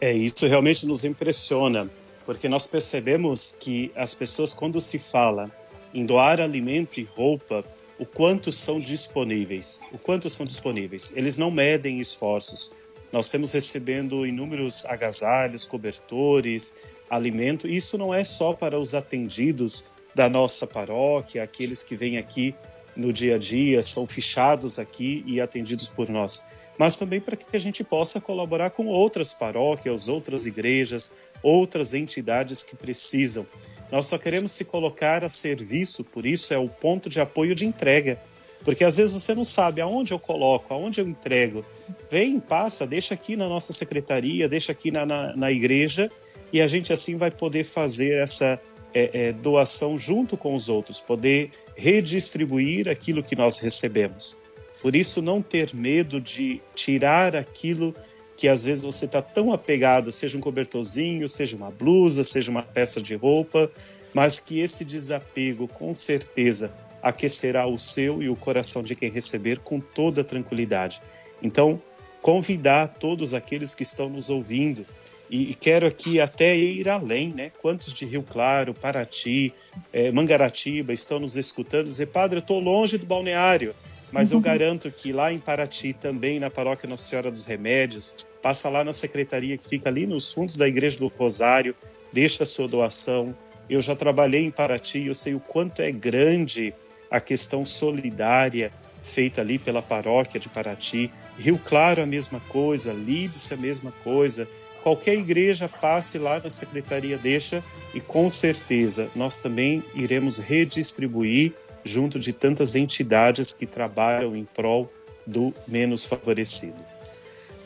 É, 0.00 0.12
isso 0.12 0.44
realmente 0.48 0.84
nos 0.84 1.04
impressiona, 1.04 1.88
porque 2.24 2.48
nós 2.48 2.66
percebemos 2.66 3.54
que 3.58 3.92
as 3.94 4.14
pessoas, 4.14 4.54
quando 4.54 4.80
se 4.80 4.98
fala 4.98 5.50
em 5.92 6.04
doar 6.04 6.40
alimento 6.40 6.98
e 6.98 7.04
roupa, 7.04 7.64
o 7.98 8.06
quanto 8.06 8.50
são 8.50 8.80
disponíveis, 8.80 9.80
o 9.92 9.98
quanto 9.98 10.28
são 10.28 10.44
disponíveis. 10.44 11.12
Eles 11.14 11.38
não 11.38 11.50
medem 11.50 12.00
esforços. 12.00 12.74
Nós 13.12 13.30
temos 13.30 13.52
recebendo 13.52 14.26
inúmeros 14.26 14.84
agasalhos, 14.86 15.66
cobertores, 15.66 16.74
alimento. 17.08 17.68
Isso 17.68 17.96
não 17.96 18.12
é 18.12 18.24
só 18.24 18.52
para 18.52 18.78
os 18.78 18.94
atendidos 18.94 19.84
da 20.14 20.28
nossa 20.28 20.66
paróquia, 20.66 21.42
aqueles 21.42 21.82
que 21.82 21.96
vêm 21.96 22.18
aqui 22.18 22.54
no 22.96 23.12
dia 23.12 23.36
a 23.36 23.38
dia, 23.38 23.82
são 23.82 24.06
fichados 24.06 24.78
aqui 24.78 25.24
e 25.26 25.40
atendidos 25.40 25.88
por 25.88 26.08
nós, 26.08 26.44
mas 26.78 26.96
também 26.96 27.20
para 27.20 27.36
que 27.36 27.56
a 27.56 27.60
gente 27.60 27.82
possa 27.82 28.20
colaborar 28.20 28.70
com 28.70 28.86
outras 28.86 29.34
paróquias, 29.34 30.08
outras 30.08 30.46
igrejas, 30.46 31.14
outras 31.44 31.94
entidades 31.94 32.64
que 32.64 32.74
precisam. 32.74 33.46
Nós 33.92 34.06
só 34.06 34.18
queremos 34.18 34.52
se 34.52 34.64
colocar 34.64 35.22
a 35.22 35.28
serviço, 35.28 36.02
por 36.02 36.26
isso 36.26 36.52
é 36.52 36.58
o 36.58 36.68
ponto 36.68 37.08
de 37.08 37.20
apoio 37.20 37.54
de 37.54 37.66
entrega. 37.66 38.18
Porque 38.64 38.82
às 38.82 38.96
vezes 38.96 39.12
você 39.12 39.34
não 39.34 39.44
sabe 39.44 39.82
aonde 39.82 40.12
eu 40.12 40.18
coloco, 40.18 40.72
aonde 40.72 41.00
eu 41.00 41.06
entrego. 41.06 41.62
Vem, 42.10 42.40
passa, 42.40 42.86
deixa 42.86 43.12
aqui 43.12 43.36
na 43.36 43.46
nossa 43.46 43.74
secretaria, 43.74 44.48
deixa 44.48 44.72
aqui 44.72 44.90
na, 44.90 45.04
na, 45.04 45.36
na 45.36 45.52
igreja, 45.52 46.10
e 46.50 46.62
a 46.62 46.66
gente 46.66 46.90
assim 46.90 47.18
vai 47.18 47.30
poder 47.30 47.64
fazer 47.64 48.18
essa 48.18 48.58
é, 48.94 49.10
é, 49.12 49.32
doação 49.32 49.98
junto 49.98 50.36
com 50.36 50.54
os 50.54 50.70
outros, 50.70 50.98
poder 50.98 51.50
redistribuir 51.76 52.88
aquilo 52.88 53.22
que 53.22 53.36
nós 53.36 53.58
recebemos. 53.58 54.36
Por 54.80 54.96
isso, 54.96 55.20
não 55.20 55.42
ter 55.42 55.74
medo 55.74 56.20
de 56.20 56.62
tirar 56.74 57.36
aquilo 57.36 57.94
que 58.36 58.48
às 58.48 58.64
vezes 58.64 58.82
você 58.82 59.04
está 59.04 59.22
tão 59.22 59.52
apegado, 59.52 60.10
seja 60.12 60.36
um 60.36 60.40
cobertorzinho, 60.40 61.28
seja 61.28 61.56
uma 61.56 61.70
blusa, 61.70 62.24
seja 62.24 62.50
uma 62.50 62.62
peça 62.62 63.00
de 63.00 63.14
roupa, 63.14 63.70
mas 64.12 64.40
que 64.40 64.60
esse 64.60 64.84
desapego 64.84 65.68
com 65.68 65.94
certeza 65.94 66.72
aquecerá 67.02 67.66
o 67.66 67.78
seu 67.78 68.22
e 68.22 68.28
o 68.28 68.36
coração 68.36 68.82
de 68.82 68.94
quem 68.94 69.10
receber 69.10 69.58
com 69.58 69.78
toda 69.78 70.24
tranquilidade. 70.24 71.02
Então, 71.42 71.80
convidar 72.22 72.88
todos 72.88 73.34
aqueles 73.34 73.74
que 73.74 73.82
estão 73.82 74.08
nos 74.08 74.30
ouvindo 74.30 74.86
e, 75.30 75.54
quero 75.54 75.86
aqui 75.86 76.20
até 76.20 76.56
ir 76.56 76.88
além, 76.88 77.32
né? 77.32 77.50
Quantos 77.60 77.92
de 77.92 78.04
Rio 78.04 78.22
Claro, 78.22 78.72
Paraty, 78.72 79.52
é, 79.92 80.12
Mangaratiba 80.12 80.92
estão 80.92 81.18
nos 81.18 81.36
escutando 81.36 81.86
dizer, 81.86 82.06
padre, 82.06 82.36
eu 82.36 82.40
estou 82.40 82.60
longe 82.60 82.98
do 82.98 83.06
balneário, 83.06 83.74
mas 84.14 84.30
eu 84.30 84.38
garanto 84.40 84.90
que 84.92 85.12
lá 85.12 85.32
em 85.32 85.40
Paraty, 85.40 85.92
também 85.92 86.38
na 86.38 86.48
paróquia 86.48 86.88
Nossa 86.88 87.08
Senhora 87.08 87.30
dos 87.30 87.44
Remédios, 87.44 88.14
passa 88.40 88.68
lá 88.68 88.84
na 88.84 88.92
secretaria 88.92 89.58
que 89.58 89.68
fica 89.68 89.88
ali 89.88 90.06
nos 90.06 90.32
fundos 90.32 90.56
da 90.56 90.68
Igreja 90.68 90.98
do 90.98 91.08
Rosário, 91.08 91.74
deixa 92.12 92.44
a 92.44 92.46
sua 92.46 92.68
doação. 92.68 93.36
Eu 93.68 93.82
já 93.82 93.96
trabalhei 93.96 94.44
em 94.44 94.50
Paraty, 94.50 95.06
eu 95.06 95.14
sei 95.14 95.34
o 95.34 95.40
quanto 95.40 95.82
é 95.82 95.90
grande 95.90 96.72
a 97.10 97.20
questão 97.20 97.66
solidária 97.66 98.72
feita 99.02 99.40
ali 99.40 99.58
pela 99.58 99.82
paróquia 99.82 100.38
de 100.38 100.48
Paraty. 100.48 101.10
Rio 101.36 101.58
Claro 101.58 102.02
a 102.02 102.06
mesma 102.06 102.40
coisa, 102.48 102.92
Lídice 102.92 103.52
a 103.52 103.56
mesma 103.56 103.92
coisa. 104.04 104.48
Qualquer 104.82 105.14
igreja 105.14 105.68
passe 105.68 106.18
lá 106.18 106.38
na 106.38 106.50
secretaria 106.50 107.18
deixa 107.18 107.64
e 107.92 108.00
com 108.00 108.28
certeza 108.30 109.10
nós 109.16 109.38
também 109.38 109.82
iremos 109.94 110.38
redistribuir 110.38 111.52
junto 111.84 112.18
de 112.18 112.32
tantas 112.32 112.74
entidades 112.74 113.52
que 113.52 113.66
trabalham 113.66 114.34
em 114.34 114.44
prol 114.44 114.92
do 115.26 115.54
menos 115.68 116.04
favorecido. 116.04 116.78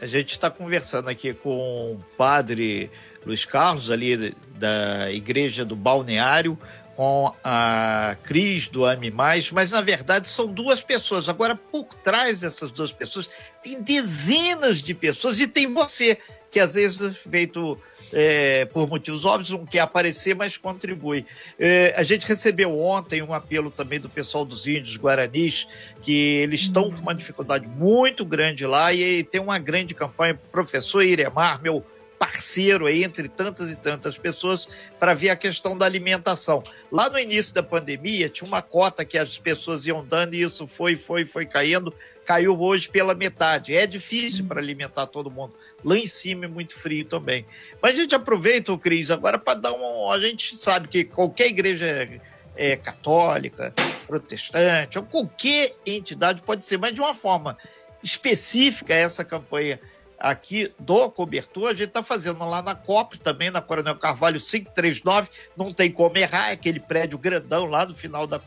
A 0.00 0.06
gente 0.06 0.32
está 0.32 0.50
conversando 0.50 1.08
aqui 1.08 1.34
com 1.34 1.92
o 1.92 1.98
padre 2.16 2.90
Luiz 3.26 3.44
Carlos, 3.44 3.90
ali 3.90 4.34
da 4.56 5.10
Igreja 5.10 5.64
do 5.64 5.74
Balneário, 5.74 6.58
com 6.98 7.32
a 7.44 8.16
Cris 8.24 8.66
do 8.66 8.84
Ame 8.84 9.10
Mais, 9.10 9.52
mas 9.52 9.70
na 9.70 9.80
verdade 9.80 10.26
são 10.26 10.48
duas 10.48 10.82
pessoas. 10.82 11.28
Agora, 11.28 11.54
por 11.54 11.86
trás 11.94 12.40
dessas 12.40 12.72
duas 12.72 12.92
pessoas, 12.92 13.30
tem 13.62 13.80
dezenas 13.80 14.82
de 14.82 14.94
pessoas 14.94 15.38
e 15.38 15.46
tem 15.46 15.72
você, 15.72 16.18
que 16.50 16.58
às 16.58 16.74
vezes 16.74 17.16
feito 17.18 17.78
é, 18.12 18.64
por 18.66 18.88
motivos 18.88 19.24
óbvios, 19.24 19.50
não 19.50 19.66
quer 19.66 19.80
aparecer, 19.80 20.34
mas 20.34 20.56
contribui. 20.56 21.26
É, 21.58 21.94
a 21.96 22.02
gente 22.02 22.26
recebeu 22.26 22.78
ontem 22.78 23.22
um 23.22 23.34
apelo 23.34 23.70
também 23.70 24.00
do 24.00 24.08
pessoal 24.08 24.44
dos 24.44 24.66
índios 24.66 24.96
guaranis, 24.96 25.66
que 26.00 26.12
eles 26.12 26.60
estão 26.60 26.90
com 26.90 27.00
uma 27.00 27.14
dificuldade 27.14 27.68
muito 27.68 28.24
grande 28.24 28.66
lá 28.66 28.92
e 28.92 29.22
tem 29.22 29.40
uma 29.40 29.58
grande 29.58 29.94
campanha. 29.94 30.38
Professor 30.50 31.02
Iremar, 31.02 31.60
meu 31.60 31.84
parceiro 32.18 32.86
aí 32.86 33.04
entre 33.04 33.28
tantas 33.28 33.70
e 33.70 33.76
tantas 33.76 34.18
pessoas 34.18 34.68
para 34.98 35.14
ver 35.14 35.30
a 35.30 35.36
questão 35.36 35.76
da 35.76 35.86
alimentação. 35.86 36.62
Lá 36.90 37.08
no 37.08 37.18
início 37.18 37.54
da 37.54 37.62
pandemia 37.62 38.28
tinha 38.28 38.48
uma 38.48 38.60
cota 38.60 39.04
que 39.04 39.16
as 39.16 39.38
pessoas 39.38 39.86
iam 39.86 40.04
dando 40.04 40.34
e 40.34 40.42
isso 40.42 40.66
foi, 40.66 40.96
foi, 40.96 41.24
foi 41.24 41.46
caindo, 41.46 41.94
caiu 42.28 42.60
hoje 42.60 42.90
pela 42.90 43.14
metade. 43.14 43.74
É 43.74 43.86
difícil 43.86 44.44
para 44.44 44.60
alimentar 44.60 45.06
todo 45.06 45.30
mundo. 45.30 45.54
Lá 45.82 45.96
em 45.96 46.06
cima 46.06 46.44
é 46.44 46.48
muito 46.48 46.78
frio 46.78 47.06
também. 47.06 47.46
Mas 47.80 47.94
a 47.94 48.02
gente 48.02 48.14
aproveita, 48.14 48.76
Cris, 48.76 49.10
agora 49.10 49.38
para 49.38 49.58
dar 49.58 49.72
um. 49.72 50.10
A 50.10 50.20
gente 50.20 50.54
sabe 50.54 50.88
que 50.88 51.04
qualquer 51.04 51.46
igreja 51.46 52.20
é, 52.54 52.76
católica, 52.76 53.72
protestante, 54.06 54.98
ou 54.98 55.04
qualquer 55.04 55.74
entidade 55.86 56.42
pode 56.42 56.66
ser, 56.66 56.76
mas 56.76 56.92
de 56.92 57.00
uma 57.00 57.14
forma 57.14 57.56
específica 58.02 58.92
essa 58.92 59.24
campanha 59.24 59.80
aqui 60.18 60.70
do 60.78 61.10
cobertor, 61.10 61.68
a 61.68 61.74
gente 61.74 61.88
está 61.88 62.02
fazendo 62.02 62.44
lá 62.44 62.60
na 62.60 62.74
COP, 62.74 63.18
também 63.20 63.50
na 63.50 63.62
Coronel 63.62 63.96
Carvalho 63.96 64.38
539, 64.38 65.30
não 65.56 65.72
tem 65.72 65.90
como 65.90 66.18
errar, 66.18 66.50
é 66.50 66.52
aquele 66.52 66.80
prédio 66.80 67.16
grandão 67.16 67.64
lá 67.64 67.86
no 67.86 67.94
final 67.94 68.26
da 68.26 68.38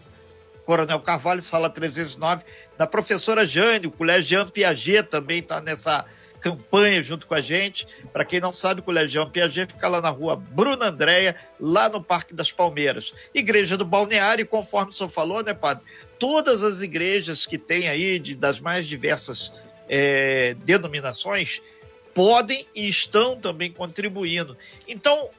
Coronel 0.65 0.99
Carvalho, 0.99 1.41
sala 1.41 1.69
309, 1.69 2.43
da 2.77 2.87
professora 2.87 3.45
Jane, 3.45 3.87
o 3.87 3.91
Colégio 3.91 4.29
Jean 4.29 4.47
Piaget 4.47 5.03
também 5.09 5.39
está 5.39 5.61
nessa 5.61 6.05
campanha 6.41 7.01
junto 7.03 7.27
com 7.27 7.35
a 7.35 7.41
gente. 7.41 7.87
Para 8.11 8.25
quem 8.25 8.39
não 8.39 8.51
sabe, 8.51 8.81
o 8.81 8.83
Colégio 8.83 9.21
Jean 9.21 9.29
Piaget 9.29 9.71
fica 9.73 9.87
lá 9.87 10.01
na 10.01 10.09
rua 10.09 10.35
Bruna 10.35 10.87
Andréia, 10.87 11.35
lá 11.59 11.87
no 11.87 12.03
Parque 12.03 12.33
das 12.33 12.51
Palmeiras. 12.51 13.13
Igreja 13.33 13.77
do 13.77 13.85
Balneário, 13.85 14.45
conforme 14.45 14.91
o 14.91 14.93
senhor 14.93 15.09
falou, 15.09 15.43
né, 15.43 15.53
padre? 15.53 15.85
Todas 16.19 16.63
as 16.63 16.81
igrejas 16.81 17.45
que 17.45 17.57
tem 17.57 17.87
aí, 17.87 18.19
de, 18.19 18.35
das 18.35 18.59
mais 18.59 18.87
diversas 18.87 19.53
é, 19.87 20.55
denominações 20.65 21.61
podem 22.13 22.67
e 22.75 22.87
estão 22.87 23.39
também 23.39 23.71
contribuindo. 23.71 24.57
Então, 24.87 25.29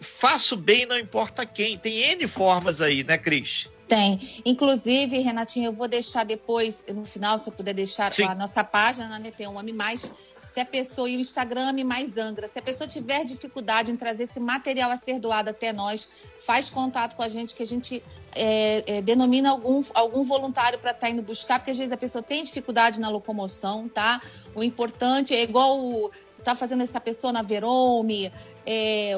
faço 0.00 0.56
bem, 0.56 0.86
não 0.86 0.98
importa 0.98 1.46
quem. 1.46 1.78
Tem 1.78 2.12
N 2.12 2.26
formas 2.26 2.80
aí, 2.80 3.04
né, 3.04 3.16
Cris? 3.16 3.68
Tem. 3.90 4.20
Inclusive, 4.44 5.18
Renatinho, 5.18 5.66
eu 5.66 5.72
vou 5.72 5.88
deixar 5.88 6.24
depois, 6.24 6.86
no 6.94 7.04
final, 7.04 7.36
se 7.40 7.50
eu 7.50 7.52
puder 7.52 7.74
deixar 7.74 8.12
Sim. 8.12 8.22
a 8.22 8.36
nossa 8.36 8.62
página, 8.62 9.18
né? 9.18 9.32
Tem 9.36 9.48
um 9.48 9.58
Ame 9.58 9.72
Mais. 9.72 10.08
Se 10.46 10.60
a 10.60 10.64
pessoa, 10.64 11.10
e 11.10 11.16
o 11.16 11.20
Instagram 11.20 11.70
Ame 11.70 11.82
Mais 11.82 12.16
Angra, 12.16 12.46
se 12.46 12.56
a 12.56 12.62
pessoa 12.62 12.86
tiver 12.86 13.24
dificuldade 13.24 13.90
em 13.90 13.96
trazer 13.96 14.24
esse 14.24 14.38
material 14.38 14.92
a 14.92 14.96
ser 14.96 15.18
doado 15.18 15.50
até 15.50 15.72
nós, 15.72 16.08
faz 16.38 16.70
contato 16.70 17.16
com 17.16 17.22
a 17.22 17.28
gente, 17.28 17.52
que 17.52 17.64
a 17.64 17.66
gente 17.66 18.00
é, 18.32 18.98
é, 18.98 19.02
denomina 19.02 19.50
algum, 19.50 19.82
algum 19.92 20.22
voluntário 20.22 20.78
para 20.78 20.92
estar 20.92 21.08
tá 21.08 21.10
indo 21.10 21.22
buscar, 21.22 21.58
porque 21.58 21.72
às 21.72 21.78
vezes 21.78 21.92
a 21.92 21.96
pessoa 21.96 22.22
tem 22.22 22.44
dificuldade 22.44 23.00
na 23.00 23.08
locomoção, 23.08 23.88
tá? 23.88 24.22
O 24.54 24.62
importante 24.62 25.34
é 25.34 25.42
igual 25.42 25.80
o, 25.80 26.10
tá 26.40 26.54
fazendo 26.54 26.82
essa 26.82 27.00
pessoa 27.00 27.32
na 27.32 27.42
Verome, 27.42 28.32
é, 28.66 29.12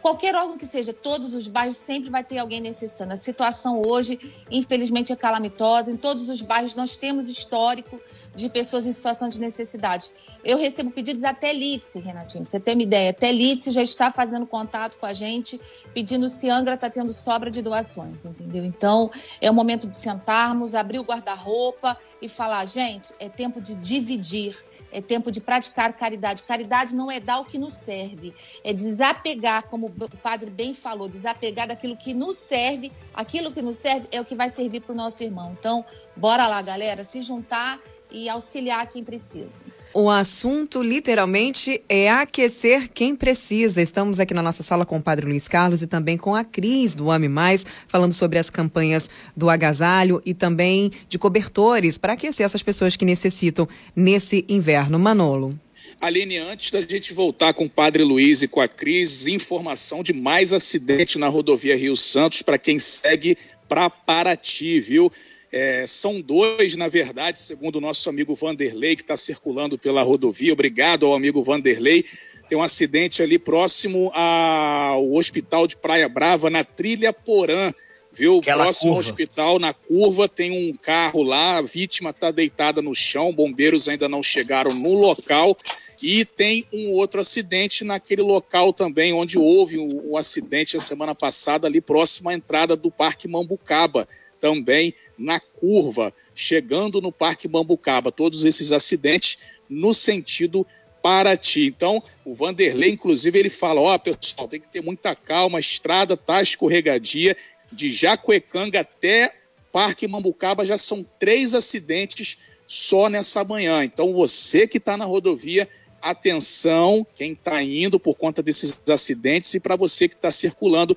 qualquer 0.00 0.34
órgão 0.34 0.56
que 0.56 0.66
seja, 0.66 0.92
todos 0.92 1.34
os 1.34 1.48
bairros 1.48 1.76
sempre 1.76 2.10
vai 2.10 2.24
ter 2.24 2.38
alguém 2.38 2.60
necessitando. 2.60 3.12
A 3.12 3.16
situação 3.16 3.82
hoje, 3.86 4.18
infelizmente, 4.50 5.12
é 5.12 5.16
calamitosa. 5.16 5.90
Em 5.90 5.96
todos 5.96 6.28
os 6.28 6.40
bairros 6.42 6.74
nós 6.74 6.96
temos 6.96 7.28
histórico 7.28 7.98
de 8.34 8.48
pessoas 8.48 8.86
em 8.86 8.92
situação 8.92 9.28
de 9.28 9.40
necessidade. 9.40 10.10
Eu 10.44 10.58
recebo 10.58 10.90
pedidos 10.90 11.24
até 11.24 11.52
Lídice, 11.52 12.00
Renatinho, 12.00 12.44
pra 12.44 12.50
você 12.50 12.60
ter 12.60 12.72
uma 12.72 12.82
ideia. 12.82 13.10
Até 13.10 13.30
Lídice 13.32 13.70
já 13.70 13.82
está 13.82 14.10
fazendo 14.10 14.46
contato 14.46 14.98
com 14.98 15.06
a 15.06 15.12
gente, 15.12 15.60
pedindo 15.92 16.28
se 16.28 16.50
Angra 16.50 16.74
está 16.74 16.90
tendo 16.90 17.12
sobra 17.12 17.50
de 17.50 17.62
doações, 17.62 18.24
entendeu? 18.24 18.64
Então, 18.64 19.10
é 19.40 19.50
o 19.50 19.54
momento 19.54 19.86
de 19.86 19.94
sentarmos, 19.94 20.74
abrir 20.74 20.98
o 20.98 21.04
guarda-roupa 21.04 21.96
e 22.20 22.28
falar, 22.28 22.64
gente, 22.66 23.08
é 23.18 23.28
tempo 23.28 23.60
de 23.60 23.74
dividir 23.74 24.56
é 24.94 25.02
tempo 25.02 25.30
de 25.30 25.40
praticar 25.40 25.92
caridade. 25.92 26.44
Caridade 26.44 26.94
não 26.94 27.10
é 27.10 27.18
dar 27.18 27.40
o 27.40 27.44
que 27.44 27.58
nos 27.58 27.74
serve, 27.74 28.32
é 28.62 28.72
desapegar, 28.72 29.64
como 29.64 29.86
o 29.86 30.16
padre 30.18 30.48
bem 30.50 30.72
falou, 30.72 31.08
desapegar 31.08 31.66
daquilo 31.66 31.96
que 31.96 32.14
nos 32.14 32.38
serve. 32.38 32.92
Aquilo 33.12 33.50
que 33.50 33.60
nos 33.60 33.76
serve 33.76 34.06
é 34.12 34.20
o 34.20 34.24
que 34.24 34.36
vai 34.36 34.48
servir 34.48 34.80
para 34.80 34.92
o 34.92 34.96
nosso 34.96 35.22
irmão. 35.22 35.54
Então, 35.58 35.84
bora 36.16 36.46
lá, 36.46 36.62
galera, 36.62 37.02
se 37.02 37.20
juntar 37.20 37.80
e 38.10 38.28
auxiliar 38.28 38.86
quem 38.86 39.02
precisa. 39.02 39.64
O 39.96 40.10
assunto, 40.10 40.82
literalmente, 40.82 41.80
é 41.88 42.10
aquecer 42.10 42.90
quem 42.92 43.14
precisa. 43.14 43.80
Estamos 43.80 44.18
aqui 44.18 44.34
na 44.34 44.42
nossa 44.42 44.60
sala 44.60 44.84
com 44.84 44.96
o 44.96 45.00
Padre 45.00 45.24
Luiz 45.24 45.46
Carlos 45.46 45.82
e 45.82 45.86
também 45.86 46.18
com 46.18 46.34
a 46.34 46.42
Cris 46.42 46.96
do 46.96 47.12
Ame 47.12 47.28
Mais, 47.28 47.64
falando 47.86 48.12
sobre 48.12 48.36
as 48.36 48.50
campanhas 48.50 49.08
do 49.36 49.48
agasalho 49.48 50.20
e 50.26 50.34
também 50.34 50.90
de 51.08 51.16
cobertores 51.16 51.96
para 51.96 52.14
aquecer 52.14 52.44
essas 52.44 52.60
pessoas 52.60 52.96
que 52.96 53.04
necessitam 53.04 53.68
nesse 53.94 54.44
inverno. 54.48 54.98
Manolo. 54.98 55.56
Aline, 56.00 56.38
antes 56.38 56.72
da 56.72 56.80
gente 56.80 57.14
voltar 57.14 57.54
com 57.54 57.66
o 57.66 57.70
Padre 57.70 58.02
Luiz 58.02 58.42
e 58.42 58.48
com 58.48 58.60
a 58.60 58.66
Cris, 58.66 59.28
informação 59.28 60.02
de 60.02 60.12
mais 60.12 60.52
acidente 60.52 61.20
na 61.20 61.28
rodovia 61.28 61.76
Rio 61.76 61.96
Santos 61.96 62.42
para 62.42 62.58
quem 62.58 62.80
segue 62.80 63.38
para 63.68 63.88
Paraty, 63.88 64.80
viu? 64.80 65.12
É, 65.56 65.86
são 65.86 66.20
dois, 66.20 66.74
na 66.74 66.88
verdade, 66.88 67.38
segundo 67.38 67.76
o 67.76 67.80
nosso 67.80 68.10
amigo 68.10 68.34
Vanderlei, 68.34 68.96
que 68.96 69.02
está 69.02 69.16
circulando 69.16 69.78
pela 69.78 70.02
rodovia. 70.02 70.52
Obrigado 70.52 71.06
ao 71.06 71.14
amigo 71.14 71.44
Vanderlei. 71.44 72.04
Tem 72.48 72.58
um 72.58 72.62
acidente 72.62 73.22
ali 73.22 73.38
próximo 73.38 74.10
ao 74.12 75.12
Hospital 75.12 75.68
de 75.68 75.76
Praia 75.76 76.08
Brava, 76.08 76.50
na 76.50 76.64
Trilha 76.64 77.12
Porã. 77.12 77.72
Viu? 78.12 78.38
Aquela 78.38 78.64
Próximo 78.64 78.90
ao 78.90 78.96
curva. 78.96 79.10
hospital, 79.10 79.58
na 79.60 79.72
curva, 79.72 80.28
tem 80.28 80.50
um 80.50 80.76
carro 80.76 81.22
lá, 81.22 81.58
a 81.58 81.62
vítima 81.62 82.10
está 82.10 82.32
deitada 82.32 82.82
no 82.82 82.92
chão, 82.92 83.32
bombeiros 83.32 83.88
ainda 83.88 84.08
não 84.08 84.24
chegaram 84.24 84.74
no 84.74 84.94
local. 84.94 85.56
E 86.02 86.24
tem 86.24 86.66
um 86.72 86.90
outro 86.90 87.20
acidente 87.20 87.84
naquele 87.84 88.22
local 88.22 88.72
também, 88.72 89.12
onde 89.12 89.38
houve 89.38 89.78
o, 89.78 90.10
o 90.10 90.18
acidente 90.18 90.76
a 90.76 90.80
semana 90.80 91.14
passada, 91.14 91.68
ali 91.68 91.80
próximo 91.80 92.28
à 92.28 92.34
entrada 92.34 92.74
do 92.74 92.90
Parque 92.90 93.28
Mambucaba, 93.28 94.08
também 94.44 94.92
na 95.16 95.40
curva, 95.40 96.12
chegando 96.34 97.00
no 97.00 97.10
Parque 97.10 97.48
Mambucaba. 97.48 98.12
Todos 98.12 98.44
esses 98.44 98.72
acidentes 98.72 99.38
no 99.70 99.94
sentido 99.94 100.66
Paraty. 101.02 101.64
Então, 101.64 102.02
o 102.26 102.34
Vanderlei, 102.34 102.90
inclusive, 102.90 103.38
ele 103.38 103.48
fala: 103.48 103.80
ó, 103.80 103.96
pessoal, 103.96 104.46
tem 104.46 104.60
que 104.60 104.70
ter 104.70 104.82
muita 104.82 105.16
calma, 105.16 105.56
a 105.56 105.60
estrada 105.60 106.14
tá 106.14 106.42
escorregadia, 106.42 107.34
de 107.72 107.88
Jacuecanga 107.88 108.80
até 108.80 109.34
Parque 109.72 110.06
Mambucaba 110.06 110.66
já 110.66 110.76
são 110.76 111.02
três 111.18 111.54
acidentes 111.54 112.36
só 112.66 113.08
nessa 113.08 113.42
manhã. 113.44 113.82
Então, 113.82 114.12
você 114.12 114.68
que 114.68 114.76
está 114.76 114.94
na 114.94 115.06
rodovia, 115.06 115.66
atenção, 116.02 117.06
quem 117.14 117.32
está 117.32 117.62
indo 117.62 117.98
por 117.98 118.14
conta 118.14 118.42
desses 118.42 118.78
acidentes 118.90 119.54
e 119.54 119.60
para 119.60 119.74
você 119.74 120.06
que 120.06 120.14
está 120.14 120.30
circulando, 120.30 120.94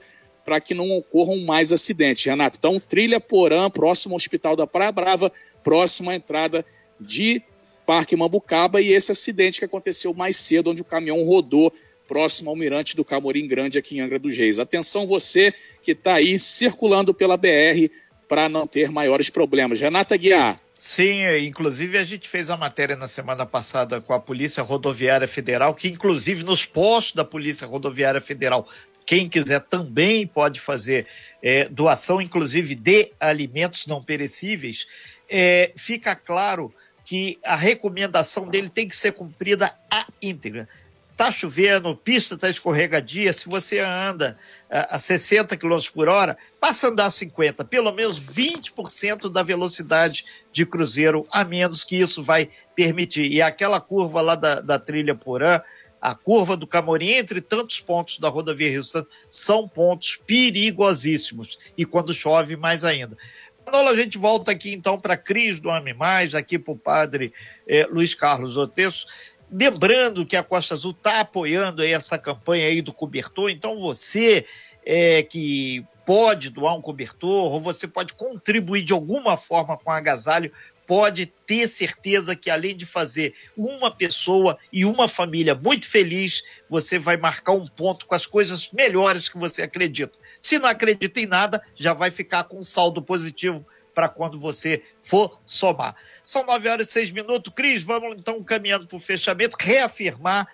para 0.47 0.61
que 0.61 0.73
não 0.73 0.89
ocorram 0.91 1.41
mais 1.41 1.73
acidentes, 1.73 2.23
Renato. 2.23 2.57
Então, 2.57 2.79
trilha 2.79 3.19
Porã, 3.19 3.69
próximo 3.69 4.13
ao 4.13 4.15
Hospital 4.15 4.55
da 4.55 4.65
Praia 4.65 4.93
Brava, 4.93 5.29
próxima 5.61 6.13
à 6.13 6.15
entrada 6.15 6.65
de 6.97 7.41
Parque 7.85 8.15
Mambucaba 8.15 8.79
e 8.79 8.93
esse 8.93 9.11
acidente 9.11 9.59
que 9.59 9.65
aconteceu 9.65 10.13
mais 10.13 10.37
cedo, 10.37 10.69
onde 10.69 10.81
o 10.81 10.85
caminhão 10.85 11.21
rodou 11.25 11.69
próximo 12.07 12.49
ao 12.49 12.55
Mirante 12.55 12.95
do 12.95 13.03
Camorim 13.03 13.45
Grande, 13.45 13.77
aqui 13.77 13.97
em 13.97 13.99
Angra 13.99 14.17
dos 14.17 14.37
Reis. 14.37 14.57
Atenção 14.57 15.05
você 15.05 15.53
que 15.81 15.91
está 15.91 16.13
aí 16.13 16.39
circulando 16.39 17.13
pela 17.13 17.35
BR 17.35 17.91
para 18.29 18.47
não 18.47 18.65
ter 18.65 18.89
maiores 18.89 19.29
problemas. 19.29 19.81
Renata 19.81 20.15
Guiar. 20.15 20.61
Sim, 20.79 21.25
inclusive 21.41 21.97
a 21.97 22.03
gente 22.03 22.29
fez 22.29 22.51
a 22.51 22.57
matéria 22.57 22.95
na 22.95 23.07
semana 23.07 23.47
passada 23.47 23.99
com 23.99 24.13
a 24.13 24.19
Polícia 24.19 24.61
Rodoviária 24.61 25.27
Federal, 25.27 25.73
que 25.73 25.87
inclusive 25.87 26.43
nos 26.43 26.65
postos 26.65 27.15
da 27.15 27.25
Polícia 27.25 27.65
Rodoviária 27.65 28.21
Federal, 28.21 28.67
quem 29.07 29.29
quiser 29.29 29.61
também 29.61 30.27
pode 30.27 30.59
fazer 30.59 31.07
é, 31.41 31.69
doação, 31.69 32.21
inclusive 32.21 32.75
de 32.75 33.13
alimentos 33.17 33.87
não 33.87 34.03
perecíveis. 34.03 34.85
É, 35.29 35.71
fica 35.77 36.13
claro 36.13 36.73
que 37.05 37.39
a 37.45 37.55
recomendação 37.55 38.49
dele 38.49 38.69
tem 38.69 38.85
que 38.85 38.95
ser 38.95 39.13
cumprida 39.13 39.73
à 39.89 40.05
íntegra. 40.21 40.67
Tá 41.15 41.31
chovendo, 41.31 41.95
pista 41.95 42.35
está 42.35 42.49
escorregadia, 42.49 43.31
se 43.31 43.47
você 43.47 43.79
anda 43.79 44.37
a, 44.69 44.95
a 44.95 44.99
60 44.99 45.55
km 45.55 45.79
por 45.93 46.09
hora, 46.09 46.37
passa 46.59 46.87
a 46.87 46.89
andar 46.89 47.05
a 47.05 47.09
50, 47.09 47.63
pelo 47.63 47.93
menos 47.93 48.19
20% 48.19 49.31
da 49.31 49.41
velocidade 49.41 50.25
de 50.51 50.65
cruzeiro, 50.65 51.25
a 51.31 51.45
menos 51.45 51.85
que 51.85 51.95
isso 51.95 52.21
vai 52.21 52.49
permitir. 52.75 53.31
E 53.31 53.41
aquela 53.41 53.79
curva 53.79 54.19
lá 54.19 54.35
da, 54.35 54.59
da 54.59 54.77
trilha 54.77 55.15
Porã, 55.15 55.61
a 56.07 56.15
curva 56.15 56.55
do 56.55 56.65
Camorim, 56.65 57.09
entre 57.09 57.41
tantos 57.41 57.81
pontos 57.81 58.17
da 58.17 58.29
rodovia 58.29 58.69
Rio 58.69 58.81
são 59.29 59.67
pontos 59.67 60.15
perigosíssimos. 60.15 61.59
E 61.77 61.83
quando 61.83 62.13
chove, 62.13 62.55
mais 62.55 62.85
ainda. 62.85 63.17
Manolo, 63.65 63.89
a 63.89 63.95
gente 63.95 64.17
volta 64.17 64.53
aqui 64.53 64.71
então 64.73 64.97
para 64.97 65.15
a 65.15 65.17
Cris 65.17 65.59
do 65.59 65.69
Ame 65.69 65.93
Mais, 65.93 66.33
aqui 66.33 66.57
para 66.57 66.71
o 66.71 66.77
padre 66.77 67.33
eh, 67.67 67.85
Luiz 67.91 68.13
Carlos 68.13 68.55
Otesso. 68.55 69.05
Lembrando 69.51 70.25
que 70.25 70.37
a 70.37 70.43
Costa 70.43 70.75
Azul 70.75 70.91
está 70.91 71.19
apoiando 71.19 71.81
aí 71.81 71.91
essa 71.91 72.17
campanha 72.17 72.67
aí 72.67 72.81
do 72.81 72.93
cobertor, 72.93 73.49
então 73.49 73.81
você 73.81 74.45
é, 74.85 75.21
que 75.23 75.85
pode 76.05 76.49
doar 76.49 76.77
um 76.77 76.81
cobertor 76.81 77.51
ou 77.51 77.59
você 77.59 77.85
pode 77.85 78.13
contribuir 78.13 78.83
de 78.83 78.93
alguma 78.93 79.35
forma 79.35 79.77
com 79.77 79.89
o 79.89 79.93
agasalho, 79.93 80.53
pode 80.87 81.25
ter 81.45 81.67
certeza 81.67 82.35
que 82.35 82.49
além 82.49 82.75
de 82.75 82.85
fazer 82.85 83.35
uma 83.57 83.91
pessoa 83.91 84.57
e 84.71 84.85
uma 84.85 85.07
família 85.07 85.53
muito 85.53 85.87
feliz, 85.87 86.41
você 86.69 86.97
vai 86.97 87.17
marcar 87.17 87.51
um 87.51 87.67
ponto 87.67 88.05
com 88.05 88.15
as 88.15 88.25
coisas 88.25 88.71
melhores 88.71 89.27
que 89.27 89.37
você 89.37 89.61
acredita. 89.61 90.17
Se 90.39 90.57
não 90.57 90.69
acredita 90.69 91.19
em 91.19 91.25
nada, 91.25 91.61
já 91.75 91.93
vai 91.93 92.09
ficar 92.09 92.45
com 92.45 92.59
um 92.59 92.63
saldo 92.63 93.01
positivo 93.01 93.67
para 93.93 94.07
quando 94.07 94.39
você 94.39 94.81
for 94.97 95.41
somar. 95.45 95.95
São 96.23 96.45
nove 96.45 96.69
horas 96.69 96.87
e 96.87 96.91
seis 96.91 97.11
minutos. 97.11 97.51
Cris, 97.53 97.83
vamos 97.83 98.15
então 98.15 98.41
caminhando 98.43 98.87
para 98.87 98.95
o 98.95 98.99
fechamento, 98.99 99.57
reafirmar 99.59 100.47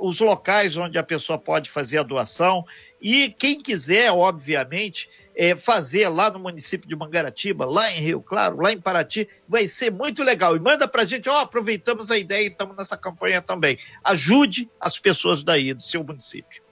os 0.00 0.18
locais 0.18 0.76
onde 0.76 0.98
a 0.98 1.02
pessoa 1.02 1.38
pode 1.38 1.70
fazer 1.70 1.98
a 1.98 2.02
doação 2.02 2.64
e 3.00 3.30
quem 3.38 3.60
quiser, 3.60 4.10
obviamente, 4.10 5.08
é, 5.34 5.56
fazer 5.56 6.08
lá 6.08 6.30
no 6.30 6.38
município 6.38 6.88
de 6.88 6.96
Mangaratiba, 6.96 7.64
lá 7.64 7.90
em 7.92 8.00
Rio 8.00 8.20
Claro, 8.20 8.60
lá 8.60 8.72
em 8.72 8.80
Paraty, 8.80 9.28
vai 9.48 9.68
ser 9.68 9.90
muito 9.90 10.22
legal. 10.22 10.56
E 10.56 10.60
manda 10.60 10.86
para 10.86 11.02
a 11.02 11.06
gente, 11.06 11.28
ó, 11.28 11.40
aproveitamos 11.40 12.10
a 12.10 12.18
ideia 12.18 12.44
e 12.44 12.48
estamos 12.50 12.76
nessa 12.76 12.96
campanha 12.96 13.40
também. 13.40 13.78
Ajude 14.04 14.68
as 14.78 14.98
pessoas 14.98 15.42
daí, 15.42 15.72
do 15.72 15.82
seu 15.82 16.04
município. 16.04 16.62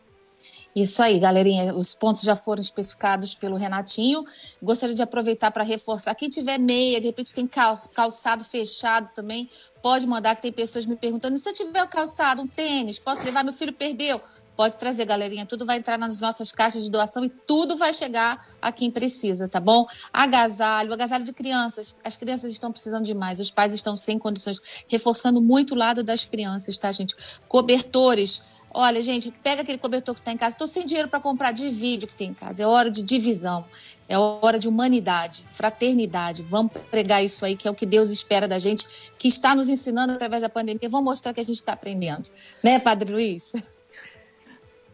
Isso 0.74 1.02
aí, 1.02 1.18
galerinha. 1.18 1.74
Os 1.74 1.94
pontos 1.94 2.22
já 2.22 2.36
foram 2.36 2.62
especificados 2.62 3.34
pelo 3.34 3.56
Renatinho. 3.56 4.24
Gostaria 4.62 4.94
de 4.94 5.02
aproveitar 5.02 5.50
para 5.50 5.64
reforçar. 5.64 6.14
Quem 6.14 6.28
tiver 6.28 6.58
meia, 6.58 7.00
de 7.00 7.06
repente 7.06 7.34
tem 7.34 7.48
calçado 7.48 8.44
fechado 8.44 9.10
também, 9.14 9.50
pode 9.82 10.06
mandar, 10.06 10.36
que 10.36 10.42
tem 10.42 10.52
pessoas 10.52 10.86
me 10.86 10.96
perguntando: 10.96 11.36
se 11.36 11.48
eu 11.48 11.52
tiver 11.52 11.82
um 11.82 11.88
calçado, 11.88 12.42
um 12.42 12.46
tênis, 12.46 12.98
posso 12.98 13.24
levar? 13.24 13.42
Meu 13.42 13.52
filho 13.52 13.72
perdeu. 13.72 14.20
Pode 14.58 14.74
trazer, 14.74 15.04
galerinha. 15.04 15.46
Tudo 15.46 15.64
vai 15.64 15.78
entrar 15.78 15.96
nas 15.96 16.20
nossas 16.20 16.50
caixas 16.50 16.82
de 16.82 16.90
doação 16.90 17.24
e 17.24 17.28
tudo 17.28 17.76
vai 17.76 17.94
chegar 17.94 18.44
a 18.60 18.72
quem 18.72 18.90
precisa, 18.90 19.48
tá 19.48 19.60
bom? 19.60 19.86
Agasalho, 20.12 20.92
agasalho 20.92 21.22
de 21.22 21.32
crianças. 21.32 21.94
As 22.02 22.16
crianças 22.16 22.50
estão 22.50 22.72
precisando 22.72 23.04
demais. 23.04 23.38
Os 23.38 23.52
pais 23.52 23.72
estão 23.72 23.94
sem 23.94 24.18
condições, 24.18 24.60
reforçando 24.88 25.40
muito 25.40 25.74
o 25.74 25.78
lado 25.78 26.02
das 26.02 26.24
crianças, 26.24 26.76
tá, 26.76 26.90
gente? 26.90 27.14
Cobertores. 27.46 28.42
Olha, 28.70 29.02
gente, 29.02 29.32
pega 29.42 29.62
aquele 29.62 29.78
cobertor 29.78 30.14
que 30.14 30.20
está 30.20 30.30
em 30.30 30.36
casa. 30.36 30.54
Estou 30.54 30.66
sem 30.66 30.84
dinheiro 30.86 31.08
para 31.08 31.20
comprar, 31.20 31.52
divide 31.52 32.04
o 32.04 32.08
que 32.08 32.14
tem 32.14 32.30
em 32.30 32.34
casa. 32.34 32.62
É 32.62 32.66
hora 32.66 32.90
de 32.90 33.02
divisão, 33.02 33.64
é 34.08 34.18
hora 34.18 34.58
de 34.58 34.68
humanidade, 34.68 35.44
fraternidade. 35.50 36.42
Vamos 36.42 36.72
pregar 36.90 37.24
isso 37.24 37.44
aí, 37.44 37.56
que 37.56 37.66
é 37.66 37.70
o 37.70 37.74
que 37.74 37.86
Deus 37.86 38.10
espera 38.10 38.46
da 38.46 38.58
gente, 38.58 38.86
que 39.18 39.28
está 39.28 39.54
nos 39.54 39.68
ensinando 39.68 40.12
através 40.12 40.42
da 40.42 40.48
pandemia. 40.48 40.88
Vamos 40.88 41.04
mostrar 41.04 41.32
que 41.32 41.40
a 41.40 41.44
gente 41.44 41.56
está 41.56 41.72
aprendendo. 41.72 42.28
Né, 42.62 42.78
Padre 42.78 43.12
Luiz? 43.12 43.52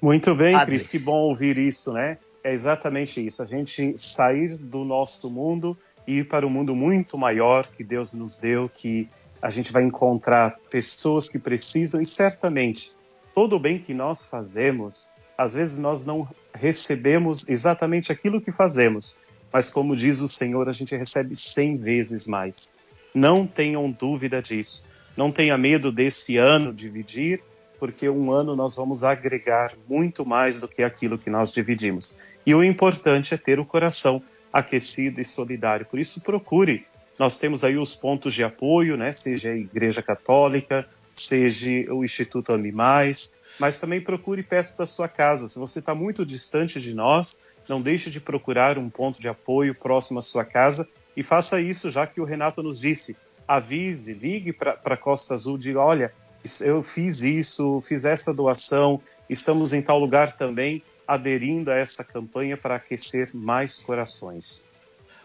Muito 0.01 0.35
bem, 0.35 0.53
Padre. 0.53 0.73
Cris, 0.73 0.89
que 0.89 0.99
bom 0.99 1.19
ouvir 1.29 1.57
isso, 1.59 1.93
né? 1.93 2.19
É 2.43 2.53
exatamente 2.53 3.25
isso, 3.25 3.43
a 3.43 3.47
gente 3.47 3.97
sair 3.97 4.59
do 4.59 4.85
nosso 4.85 5.31
mundo 5.31 5.77
e 6.07 6.19
ir 6.19 6.29
para 6.29 6.47
um 6.47 6.51
mundo 6.51 6.75
muito 6.77 7.17
maior 7.17 7.67
que 7.67 7.83
Deus 7.83 8.13
nos 8.13 8.39
deu, 8.39 8.69
que 8.69 9.09
a 9.41 9.49
gente 9.49 9.73
vai 9.73 9.83
encontrar 9.83 10.59
pessoas 10.69 11.29
que 11.29 11.39
precisam 11.39 12.03
e 12.03 12.05
certamente 12.05 12.93
todo 13.35 13.57
o 13.57 13.59
bem 13.59 13.79
que 13.79 13.93
nós 13.93 14.27
fazemos, 14.27 15.11
às 15.37 15.55
vezes 15.55 15.79
nós 15.79 16.05
não 16.05 16.29
recebemos 16.55 17.49
exatamente 17.49 18.13
aquilo 18.13 18.41
que 18.41 18.53
fazemos, 18.53 19.19
mas 19.53 19.69
como 19.69 19.97
diz 19.97 20.21
o 20.21 20.29
Senhor, 20.29 20.69
a 20.69 20.73
gente 20.73 20.97
recebe 20.97 21.35
cem 21.35 21.77
vezes 21.77 22.27
mais. 22.27 22.77
Não 23.15 23.47
tenham 23.47 23.91
dúvida 23.91 24.43
disso. 24.43 24.87
Não 25.17 25.31
tenha 25.31 25.57
medo 25.57 25.93
desse 25.93 26.37
ano 26.37 26.73
dividir, 26.73 27.41
porque 27.79 28.09
um 28.09 28.33
ano 28.33 28.57
nós 28.57 28.75
vamos 28.77 29.05
agregar 29.05 29.73
muito 29.89 30.27
mais 30.27 30.61
do 30.61 30.67
que 30.67 30.83
aquilo 30.83 31.19
que 31.19 31.31
nós 31.31 31.53
dividimos. 31.53 32.19
E 32.45 32.55
o 32.55 32.65
importante 32.65 33.33
é 33.33 33.37
ter 33.37 33.61
o 33.61 33.65
coração 33.65 34.23
aquecido 34.53 35.21
e 35.21 35.25
solidário. 35.25 35.87
Por 35.87 35.99
isso, 35.99 36.21
procure. 36.21 36.87
Nós 37.19 37.39
temos 37.39 37.63
aí 37.63 37.77
os 37.77 37.95
pontos 37.95 38.35
de 38.35 38.43
apoio, 38.43 38.97
né? 38.97 39.13
seja 39.13 39.51
a 39.51 39.57
Igreja 39.57 40.03
Católica, 40.03 40.87
seja 41.19 41.93
o 41.93 42.05
Instituto 42.05 42.53
Animais, 42.53 43.37
mas 43.59 43.79
também 43.79 44.01
procure 44.01 44.43
perto 44.43 44.77
da 44.77 44.87
sua 44.87 45.09
casa. 45.09 45.47
Se 45.49 45.59
você 45.59 45.79
está 45.79 45.95
muito 45.95 46.27
distante 46.27 46.81
de 46.81 46.93
nós, 46.93 47.41
não 47.69 47.81
deixe 47.81 48.11
de 48.11 48.21
procurar 48.21 48.77
um 48.79 48.91
ponto 48.91 49.21
de 49.21 49.29
apoio 49.29 49.75
próximo 49.75 50.19
à 50.19 50.23
sua 50.23 50.45
casa 50.45 50.89
e 51.17 51.23
faça 51.23 51.61
isso, 51.61 51.91
já 51.91 52.07
que 52.07 52.21
o 52.21 52.25
Renato 52.25 52.63
nos 52.63 52.81
disse. 52.81 53.17
avise, 53.47 54.13
ligue 54.13 54.53
para 54.53 54.79
a 54.83 54.97
Costa 54.97 55.35
Azul, 55.35 55.59
diga, 55.59 55.81
olha, 55.81 56.13
eu 56.61 56.83
fiz 56.83 57.23
isso, 57.23 57.81
fiz 57.83 58.05
essa 58.05 58.33
doação, 58.33 59.01
estamos 59.29 59.73
em 59.73 59.83
tal 59.83 59.99
lugar 59.99 60.35
também, 60.37 60.83
aderindo 61.07 61.71
a 61.71 61.77
essa 61.77 62.03
campanha 62.03 62.57
para 62.57 62.77
aquecer 62.77 63.31
mais 63.35 63.79
corações. 63.79 64.67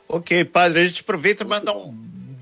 Ok, 0.07 0.43
padre, 0.45 0.81
a 0.81 0.85
gente 0.85 1.01
aproveita 1.01 1.43
e 1.43 1.47
manda 1.47 1.71
um 1.75 1.95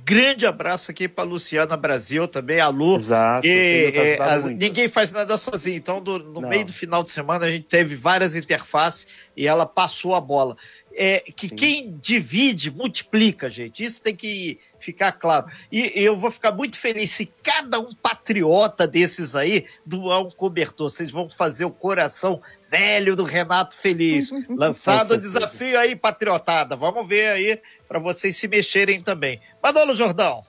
grande 0.07 0.45
abraço 0.45 0.89
aqui 0.89 1.05
para 1.05 1.25
Luciana 1.25 1.75
Brasil 1.75 2.29
também, 2.29 2.61
a 2.61 2.69
Lu. 2.69 2.95
Exato. 2.95 3.45
E, 3.45 3.91
é, 3.93 4.21
as, 4.21 4.45
ninguém 4.45 4.87
faz 4.87 5.11
nada 5.11 5.37
sozinho. 5.37 5.75
Então, 5.75 6.01
do, 6.01 6.17
no 6.17 6.39
Não. 6.39 6.47
meio 6.47 6.63
do 6.63 6.71
final 6.71 7.03
de 7.03 7.11
semana, 7.11 7.45
a 7.45 7.51
gente 7.51 7.65
teve 7.65 7.93
várias 7.93 8.33
interfaces 8.33 9.07
e 9.35 9.45
ela 9.45 9.65
passou 9.65 10.15
a 10.15 10.21
bola. 10.21 10.55
É, 10.95 11.19
que 11.19 11.49
Sim. 11.49 11.55
quem 11.55 11.97
divide, 12.01 12.71
multiplica, 12.71 13.51
gente. 13.51 13.83
Isso 13.83 14.01
tem 14.01 14.15
que 14.15 14.57
ficar 14.79 15.13
claro. 15.13 15.47
E 15.71 15.91
eu 15.95 16.15
vou 16.15 16.31
ficar 16.31 16.51
muito 16.51 16.79
feliz 16.79 17.11
se 17.11 17.25
cada 17.43 17.79
um 17.79 17.93
patriota 17.93 18.87
desses 18.87 19.35
aí 19.35 19.65
doar 19.85 20.21
um 20.21 20.31
cobertor. 20.31 20.89
Vocês 20.89 21.11
vão 21.11 21.29
fazer 21.29 21.65
o 21.65 21.71
coração 21.71 22.39
velho 22.69 23.15
do 23.15 23.23
Renato 23.23 23.75
feliz. 23.75 24.31
Lançado 24.49 25.11
o 25.13 25.17
desafio 25.17 25.79
aí, 25.79 25.95
patriotada. 25.95 26.75
Vamos 26.75 27.07
ver 27.07 27.27
aí 27.29 27.59
para 27.87 27.99
vocês 27.99 28.35
se 28.37 28.47
mexerem 28.47 29.01
também. 29.01 29.39
Manolo 29.61 29.95
Jordão. 29.95 30.43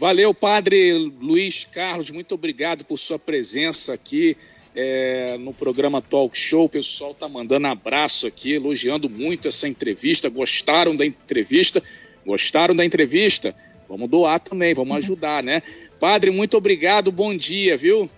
Valeu, 0.00 0.32
padre 0.32 0.94
Luiz 1.20 1.66
Carlos. 1.70 2.10
Muito 2.10 2.34
obrigado 2.34 2.86
por 2.86 2.98
sua 2.98 3.18
presença 3.18 3.92
aqui. 3.92 4.34
É, 4.74 5.36
no 5.36 5.52
programa 5.52 6.00
Talk 6.00 6.38
Show. 6.38 6.64
O 6.64 6.68
pessoal 6.70 7.12
tá 7.12 7.28
mandando 7.28 7.66
abraço 7.66 8.26
aqui, 8.26 8.52
elogiando 8.52 9.10
muito 9.10 9.48
essa 9.48 9.68
entrevista. 9.68 10.30
Gostaram 10.30 10.96
da 10.96 11.04
entrevista? 11.04 11.82
Gostaram 12.26 12.74
da 12.74 12.84
entrevista? 12.84 13.54
Vamos 13.88 14.08
doar 14.08 14.38
também, 14.38 14.74
vamos 14.74 14.96
ajudar, 14.98 15.42
né? 15.42 15.62
Padre, 15.98 16.30
muito 16.30 16.56
obrigado, 16.56 17.10
bom 17.10 17.36
dia, 17.36 17.76
viu? 17.76 18.08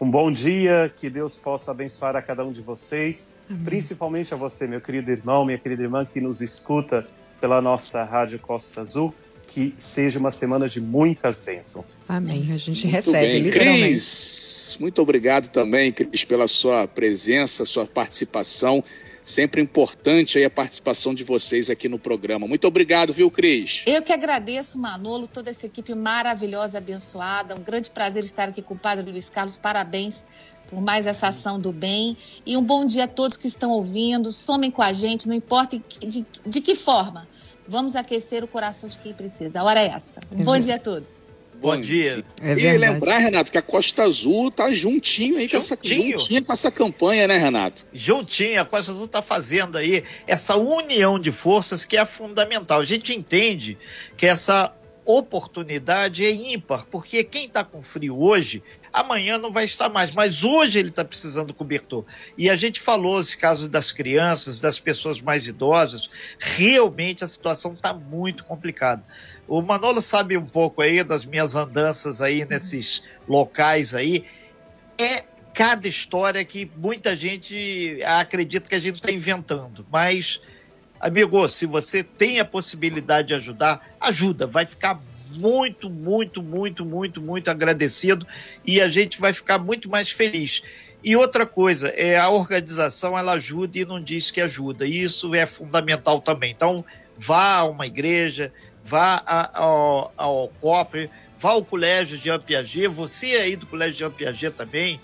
Um 0.00 0.10
bom 0.10 0.32
dia, 0.32 0.92
que 0.94 1.10
Deus 1.10 1.38
possa 1.38 1.72
abençoar 1.72 2.16
a 2.16 2.22
cada 2.22 2.44
um 2.44 2.52
de 2.52 2.62
vocês, 2.62 3.36
uhum. 3.50 3.64
principalmente 3.64 4.32
a 4.32 4.36
você, 4.36 4.66
meu 4.66 4.80
querido 4.80 5.10
irmão, 5.10 5.44
minha 5.44 5.58
querida 5.58 5.82
irmã 5.82 6.06
que 6.06 6.20
nos 6.20 6.40
escuta 6.40 7.06
pela 7.40 7.60
nossa 7.60 8.04
Rádio 8.04 8.38
Costa 8.38 8.80
Azul. 8.80 9.14
Que 9.46 9.74
seja 9.76 10.16
uma 10.20 10.30
semana 10.30 10.68
de 10.68 10.80
muitas 10.80 11.40
bênçãos. 11.40 12.02
Amém. 12.08 12.52
A 12.54 12.56
gente 12.56 12.84
muito 12.84 12.94
recebe, 12.94 13.26
bem. 13.26 13.42
literalmente. 13.42 13.84
Cris, 13.88 14.76
muito 14.78 15.02
obrigado 15.02 15.48
também, 15.48 15.90
Cris, 15.90 16.22
pela 16.22 16.46
sua 16.46 16.86
presença, 16.86 17.64
sua 17.64 17.84
participação. 17.84 18.84
Sempre 19.30 19.62
importante 19.62 20.38
aí 20.38 20.44
a 20.44 20.50
participação 20.50 21.14
de 21.14 21.22
vocês 21.22 21.70
aqui 21.70 21.88
no 21.88 22.00
programa. 22.00 22.48
Muito 22.48 22.66
obrigado, 22.66 23.12
viu, 23.12 23.30
Cris? 23.30 23.84
Eu 23.86 24.02
que 24.02 24.12
agradeço, 24.12 24.76
Manolo, 24.76 25.28
toda 25.28 25.50
essa 25.50 25.66
equipe 25.66 25.94
maravilhosa, 25.94 26.78
abençoada. 26.78 27.54
Um 27.54 27.62
grande 27.62 27.92
prazer 27.92 28.24
estar 28.24 28.48
aqui 28.48 28.60
com 28.60 28.74
o 28.74 28.78
Padre 28.78 29.08
Luiz 29.08 29.30
Carlos. 29.30 29.56
Parabéns 29.56 30.24
por 30.68 30.80
mais 30.80 31.06
essa 31.06 31.28
ação 31.28 31.60
do 31.60 31.70
bem. 31.70 32.16
E 32.44 32.56
um 32.56 32.62
bom 32.62 32.84
dia 32.84 33.04
a 33.04 33.08
todos 33.08 33.36
que 33.36 33.46
estão 33.46 33.70
ouvindo. 33.70 34.32
Somem 34.32 34.68
com 34.68 34.82
a 34.82 34.92
gente, 34.92 35.28
não 35.28 35.34
importa 35.34 35.78
de, 35.78 36.26
de 36.44 36.60
que 36.60 36.74
forma. 36.74 37.24
Vamos 37.68 37.94
aquecer 37.94 38.42
o 38.42 38.48
coração 38.48 38.88
de 38.88 38.98
quem 38.98 39.14
precisa. 39.14 39.60
A 39.60 39.62
hora 39.62 39.80
é 39.80 39.86
essa. 39.86 40.18
Um 40.32 40.42
bom 40.42 40.58
dia 40.58 40.74
a 40.74 40.78
todos. 40.80 41.30
Bom 41.60 41.78
dia. 41.78 42.24
É 42.40 42.52
e 42.54 42.78
lembrar, 42.78 43.18
Renato, 43.18 43.52
que 43.52 43.58
a 43.58 43.62
Costa 43.62 44.04
Azul 44.04 44.50
tá 44.50 44.72
juntinho 44.72 45.36
aí 45.36 45.46
juntinho. 45.46 45.50
Com, 45.50 45.56
essa, 45.56 46.18
juntinho 46.18 46.44
com 46.44 46.52
essa 46.52 46.70
campanha, 46.70 47.28
né, 47.28 47.36
Renato? 47.36 47.84
Juntinho, 47.92 48.60
a 48.60 48.64
Costa 48.64 48.92
Azul 48.92 49.06
tá 49.06 49.20
fazendo 49.20 49.76
aí 49.76 50.02
essa 50.26 50.56
união 50.56 51.18
de 51.18 51.30
forças 51.30 51.84
que 51.84 51.98
é 51.98 52.06
fundamental. 52.06 52.80
A 52.80 52.84
gente 52.84 53.14
entende 53.14 53.76
que 54.16 54.26
essa 54.26 54.74
oportunidade 55.04 56.24
é 56.24 56.30
ímpar, 56.30 56.86
porque 56.90 57.24
quem 57.24 57.46
está 57.46 57.64
com 57.64 57.82
frio 57.82 58.20
hoje, 58.20 58.62
amanhã 58.92 59.38
não 59.38 59.52
vai 59.52 59.64
estar 59.64 59.88
mais, 59.88 60.12
mas 60.12 60.44
hoje 60.44 60.78
ele 60.78 60.88
está 60.88 61.04
precisando 61.04 61.54
cobertor. 61.54 62.04
E 62.36 62.50
a 62.50 62.56
gente 62.56 62.80
falou 62.80 63.20
esse 63.20 63.36
caso 63.36 63.68
das 63.68 63.92
crianças, 63.92 64.60
das 64.60 64.78
pessoas 64.78 65.20
mais 65.20 65.46
idosas, 65.46 66.10
realmente 66.38 67.24
a 67.24 67.28
situação 67.28 67.72
está 67.72 67.94
muito 67.94 68.44
complicada. 68.44 69.04
O 69.46 69.60
Manolo 69.62 70.00
sabe 70.00 70.36
um 70.36 70.46
pouco 70.46 70.82
aí 70.82 71.02
das 71.02 71.26
minhas 71.26 71.54
andanças 71.54 72.20
aí 72.20 72.44
nesses 72.44 73.02
locais 73.28 73.94
aí. 73.94 74.24
É 74.98 75.24
cada 75.52 75.88
história 75.88 76.44
que 76.44 76.70
muita 76.76 77.16
gente 77.16 78.00
acredita 78.04 78.68
que 78.68 78.74
a 78.74 78.80
gente 78.80 78.96
está 78.96 79.10
inventando. 79.10 79.84
Mas, 79.90 80.40
amigo, 81.00 81.48
se 81.48 81.66
você 81.66 82.02
tem 82.02 82.38
a 82.38 82.44
possibilidade 82.44 83.28
de 83.28 83.34
ajudar, 83.34 83.84
ajuda. 84.00 84.46
Vai 84.46 84.66
ficar 84.66 85.00
muito, 85.32 85.90
muito, 85.90 86.42
muito, 86.42 86.84
muito, 86.84 87.20
muito 87.20 87.50
agradecido 87.50 88.26
e 88.66 88.80
a 88.80 88.88
gente 88.88 89.20
vai 89.20 89.32
ficar 89.32 89.58
muito 89.58 89.88
mais 89.88 90.10
feliz. 90.10 90.62
E 91.02 91.16
outra 91.16 91.46
coisa, 91.46 91.88
é 91.88 92.18
a 92.18 92.28
organização 92.28 93.16
ela 93.18 93.32
ajuda 93.32 93.78
e 93.78 93.84
não 93.84 94.00
diz 94.00 94.30
que 94.30 94.40
ajuda. 94.40 94.86
E 94.86 95.02
isso 95.02 95.34
é 95.34 95.46
fundamental 95.46 96.20
também. 96.20 96.50
Então, 96.50 96.84
vá 97.16 97.56
a 97.56 97.64
uma 97.64 97.86
igreja, 97.86 98.52
vá 98.84 99.22
ao, 99.54 100.12
ao 100.16 100.48
COP, 100.60 101.08
vá 101.38 101.50
ao 101.50 101.64
Colégio 101.64 102.18
de 102.18 102.38
Piaget, 102.40 102.88
você 102.88 103.26
aí 103.36 103.56
do 103.56 103.66
Colégio 103.66 104.08
de 104.08 104.14
Piaget 104.14 104.54
também, 104.54 105.00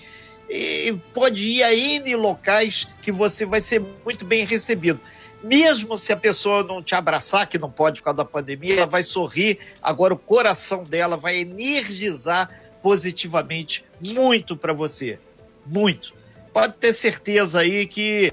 e 0.49 0.95
pode 1.12 1.49
ir 1.49 1.62
a 1.62 1.75
N 1.75 2.15
locais 2.15 2.87
que 3.03 3.11
você 3.11 3.45
vai 3.45 3.61
ser 3.61 3.83
muito 4.05 4.25
bem 4.25 4.45
recebido. 4.45 5.01
Mesmo 5.46 5.96
se 5.96 6.12
a 6.12 6.16
pessoa 6.16 6.64
não 6.64 6.82
te 6.82 6.96
abraçar, 6.96 7.46
que 7.48 7.56
não 7.56 7.70
pode 7.70 8.00
por 8.00 8.06
causa 8.06 8.16
da 8.16 8.24
pandemia, 8.24 8.78
ela 8.78 8.87
vai 8.87 9.04
sorrir, 9.04 9.61
agora 9.80 10.12
o 10.12 10.18
coração 10.18 10.82
dela 10.82 11.16
vai 11.16 11.37
energizar 11.37 12.50
positivamente 12.82 13.85
muito 14.00 14.56
para 14.56 14.72
você. 14.72 15.20
Muito. 15.64 16.14
Pode 16.52 16.74
ter 16.74 16.92
certeza 16.92 17.61
aí 17.61 17.87
que 17.87 18.32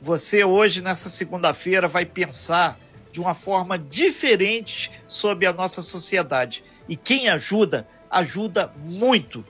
você 0.00 0.44
hoje, 0.44 0.80
nessa 0.80 1.10
segunda-feira, 1.10 1.88
vai 1.88 2.06
pensar 2.06 2.80
de 3.12 3.20
uma 3.20 3.34
forma 3.34 3.78
diferente 3.78 4.90
sobre 5.06 5.46
a 5.46 5.52
nossa 5.52 5.82
sociedade. 5.82 6.64
E 6.88 6.96
quem 6.96 7.28
ajuda, 7.28 7.86
ajuda 8.10 8.72
muito. 8.78 9.44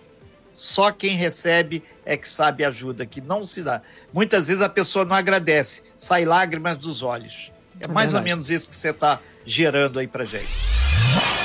Só 0.54 0.92
quem 0.92 1.16
recebe 1.16 1.82
é 2.06 2.16
que 2.16 2.28
sabe 2.28 2.64
ajuda, 2.64 3.04
que 3.04 3.20
não 3.20 3.44
se 3.44 3.62
dá. 3.62 3.82
Muitas 4.12 4.46
vezes 4.46 4.62
a 4.62 4.68
pessoa 4.68 5.04
não 5.04 5.16
agradece, 5.16 5.82
sai 5.96 6.24
lágrimas 6.24 6.78
dos 6.78 7.02
olhos. 7.02 7.52
É, 7.82 7.90
é 7.90 7.92
mais 7.92 8.14
ou 8.14 8.22
menos 8.22 8.48
isso 8.48 8.70
que 8.70 8.76
você 8.76 8.90
está 8.90 9.18
gerando 9.44 9.98
aí 9.98 10.06
pra 10.06 10.24
gente. 10.24 10.48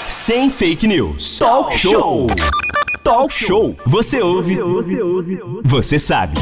Sem 0.08 0.50
fake 0.52 0.88
news. 0.88 1.40
Talk 1.40 1.76
show. 1.76 2.28
Talk 3.04 3.34
show. 3.34 3.76
Você 3.86 4.22
ouve. 4.22 4.60
Você 5.64 5.98
sabe. 5.98 6.38